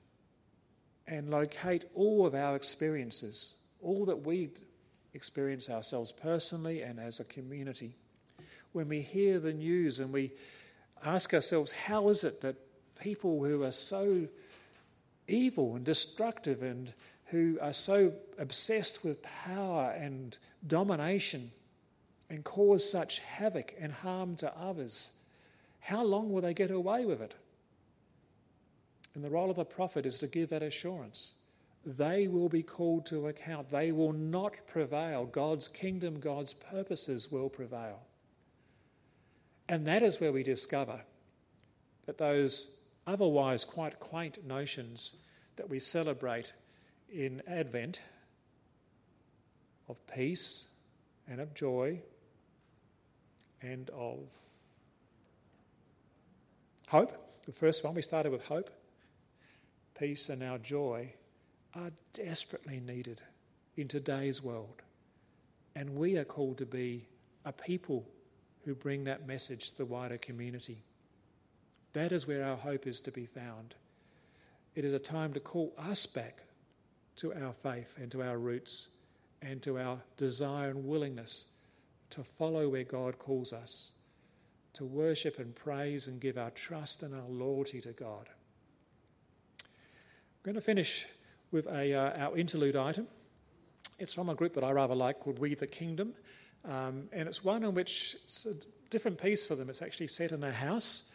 and 1.06 1.28
locate 1.28 1.84
all 1.94 2.24
of 2.24 2.34
our 2.34 2.56
experiences, 2.56 3.56
all 3.82 4.06
that 4.06 4.24
we 4.24 4.52
experience 5.12 5.68
ourselves 5.68 6.12
personally 6.12 6.80
and 6.80 6.98
as 6.98 7.20
a 7.20 7.24
community. 7.24 7.94
When 8.72 8.88
we 8.88 9.02
hear 9.02 9.38
the 9.38 9.52
news 9.52 10.00
and 10.00 10.14
we 10.14 10.32
ask 11.04 11.34
ourselves, 11.34 11.72
how 11.72 12.08
is 12.08 12.24
it 12.24 12.40
that 12.40 12.56
people 12.98 13.44
who 13.44 13.64
are 13.64 13.72
so 13.72 14.28
evil 15.28 15.76
and 15.76 15.84
destructive 15.84 16.62
and 16.62 16.92
who 17.26 17.58
are 17.60 17.72
so 17.72 18.12
obsessed 18.38 19.04
with 19.04 19.22
power 19.22 19.90
and 19.96 20.38
domination 20.66 21.50
and 22.30 22.44
cause 22.44 22.88
such 22.88 23.18
havoc 23.20 23.74
and 23.78 23.92
harm 23.92 24.36
to 24.36 24.56
others 24.58 25.16
how 25.86 26.02
long 26.02 26.32
will 26.32 26.42
they 26.42 26.52
get 26.52 26.72
away 26.72 27.04
with 27.04 27.20
it? 27.20 27.36
And 29.14 29.22
the 29.22 29.30
role 29.30 29.50
of 29.50 29.56
the 29.56 29.64
prophet 29.64 30.04
is 30.04 30.18
to 30.18 30.26
give 30.26 30.50
that 30.50 30.64
assurance. 30.64 31.36
They 31.84 32.26
will 32.26 32.48
be 32.48 32.64
called 32.64 33.06
to 33.06 33.28
account. 33.28 33.70
They 33.70 33.92
will 33.92 34.12
not 34.12 34.54
prevail. 34.66 35.26
God's 35.26 35.68
kingdom, 35.68 36.18
God's 36.18 36.54
purposes 36.54 37.30
will 37.30 37.48
prevail. 37.48 38.00
And 39.68 39.86
that 39.86 40.02
is 40.02 40.20
where 40.20 40.32
we 40.32 40.42
discover 40.42 41.02
that 42.06 42.18
those 42.18 42.80
otherwise 43.06 43.64
quite 43.64 44.00
quaint 44.00 44.44
notions 44.44 45.16
that 45.56 45.70
we 45.70 45.78
celebrate 45.78 46.52
in 47.12 47.42
Advent 47.46 48.02
of 49.88 50.04
peace 50.06 50.68
and 51.28 51.40
of 51.40 51.54
joy 51.54 52.00
and 53.62 53.88
of 53.90 54.18
hope. 56.88 57.12
The 57.46 57.52
first 57.52 57.84
one, 57.84 57.94
we 57.94 58.02
started 58.02 58.32
with 58.32 58.44
hope. 58.46 58.70
Peace 59.98 60.28
and 60.28 60.42
our 60.42 60.58
joy 60.58 61.14
are 61.74 61.92
desperately 62.12 62.80
needed 62.80 63.20
in 63.76 63.88
today's 63.88 64.42
world. 64.42 64.82
And 65.74 65.96
we 65.96 66.16
are 66.16 66.24
called 66.24 66.58
to 66.58 66.66
be 66.66 67.06
a 67.44 67.52
people 67.52 68.06
who 68.64 68.74
bring 68.74 69.04
that 69.04 69.26
message 69.26 69.70
to 69.70 69.78
the 69.78 69.84
wider 69.84 70.18
community. 70.18 70.78
That 71.92 72.12
is 72.12 72.26
where 72.26 72.44
our 72.44 72.56
hope 72.56 72.86
is 72.86 73.00
to 73.02 73.10
be 73.10 73.26
found. 73.26 73.74
It 74.74 74.84
is 74.84 74.92
a 74.92 74.98
time 74.98 75.32
to 75.32 75.40
call 75.40 75.72
us 75.78 76.04
back 76.06 76.42
to 77.16 77.32
our 77.32 77.52
faith 77.52 77.96
and 78.00 78.10
to 78.12 78.22
our 78.22 78.38
roots 78.38 78.90
and 79.42 79.62
to 79.62 79.78
our 79.78 80.00
desire 80.16 80.70
and 80.70 80.86
willingness 80.86 81.46
to 82.10 82.22
follow 82.22 82.68
where 82.68 82.84
God 82.84 83.18
calls 83.18 83.52
us, 83.52 83.92
to 84.74 84.84
worship 84.84 85.38
and 85.38 85.54
praise 85.54 86.08
and 86.08 86.20
give 86.20 86.38
our 86.38 86.50
trust 86.50 87.02
and 87.02 87.14
our 87.14 87.28
loyalty 87.28 87.80
to 87.80 87.92
God. 87.92 88.28
I'm 89.60 90.42
going 90.42 90.54
to 90.54 90.60
finish 90.60 91.06
with 91.50 91.66
a, 91.66 91.94
uh, 91.94 92.26
our 92.26 92.36
interlude 92.36 92.76
item. 92.76 93.06
It's 93.98 94.12
from 94.12 94.28
a 94.28 94.34
group 94.34 94.54
that 94.54 94.64
I 94.64 94.70
rather 94.72 94.94
like 94.94 95.20
called 95.20 95.38
We 95.38 95.54
the 95.54 95.66
Kingdom, 95.66 96.12
um, 96.64 97.08
and 97.12 97.28
it's 97.28 97.42
one 97.42 97.62
in 97.64 97.74
which 97.74 98.16
it's 98.24 98.46
a 98.46 98.54
different 98.90 99.20
piece 99.20 99.46
for 99.46 99.54
them. 99.54 99.70
It's 99.70 99.82
actually 99.82 100.08
set 100.08 100.32
in 100.32 100.44
a 100.44 100.52
house, 100.52 101.12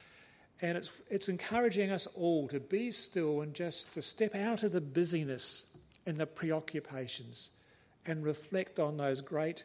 and 0.61 0.77
it's, 0.77 0.91
it's 1.09 1.29
encouraging 1.29 1.89
us 1.89 2.07
all 2.07 2.47
to 2.47 2.59
be 2.59 2.91
still 2.91 3.41
and 3.41 3.53
just 3.53 3.93
to 3.95 4.01
step 4.01 4.35
out 4.35 4.63
of 4.63 4.71
the 4.71 4.81
busyness 4.81 5.75
and 6.05 6.19
the 6.19 6.27
preoccupations 6.27 7.51
and 8.05 8.23
reflect 8.23 8.79
on 8.79 8.97
those 8.97 9.21
great 9.21 9.63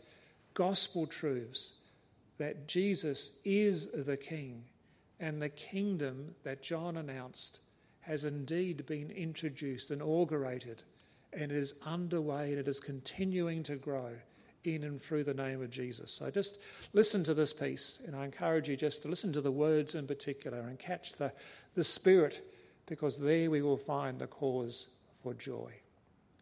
gospel 0.54 1.06
truths 1.06 1.74
that 2.38 2.66
Jesus 2.66 3.40
is 3.44 4.04
the 4.04 4.16
King 4.16 4.64
and 5.20 5.40
the 5.40 5.48
kingdom 5.48 6.34
that 6.44 6.62
John 6.62 6.96
announced 6.96 7.60
has 8.00 8.24
indeed 8.24 8.86
been 8.86 9.10
introduced, 9.10 9.90
and 9.90 10.00
inaugurated, 10.00 10.82
and 11.32 11.50
is 11.50 11.74
underway 11.84 12.50
and 12.50 12.58
it 12.58 12.68
is 12.68 12.78
continuing 12.78 13.62
to 13.64 13.76
grow 13.76 14.12
in 14.66 14.84
and 14.84 15.00
through 15.00 15.24
the 15.24 15.34
name 15.34 15.62
of 15.62 15.70
Jesus. 15.70 16.10
So 16.10 16.30
just 16.30 16.58
listen 16.92 17.22
to 17.24 17.34
this 17.34 17.52
piece, 17.52 18.02
and 18.06 18.16
I 18.16 18.24
encourage 18.24 18.68
you 18.68 18.76
just 18.76 19.02
to 19.02 19.08
listen 19.08 19.32
to 19.32 19.40
the 19.40 19.52
words 19.52 19.94
in 19.94 20.06
particular 20.06 20.58
and 20.58 20.78
catch 20.78 21.12
the, 21.12 21.32
the 21.74 21.84
spirit, 21.84 22.42
because 22.86 23.16
there 23.16 23.50
we 23.50 23.62
will 23.62 23.76
find 23.76 24.18
the 24.18 24.26
cause 24.26 24.96
for 25.22 25.34
joy. 25.34 25.72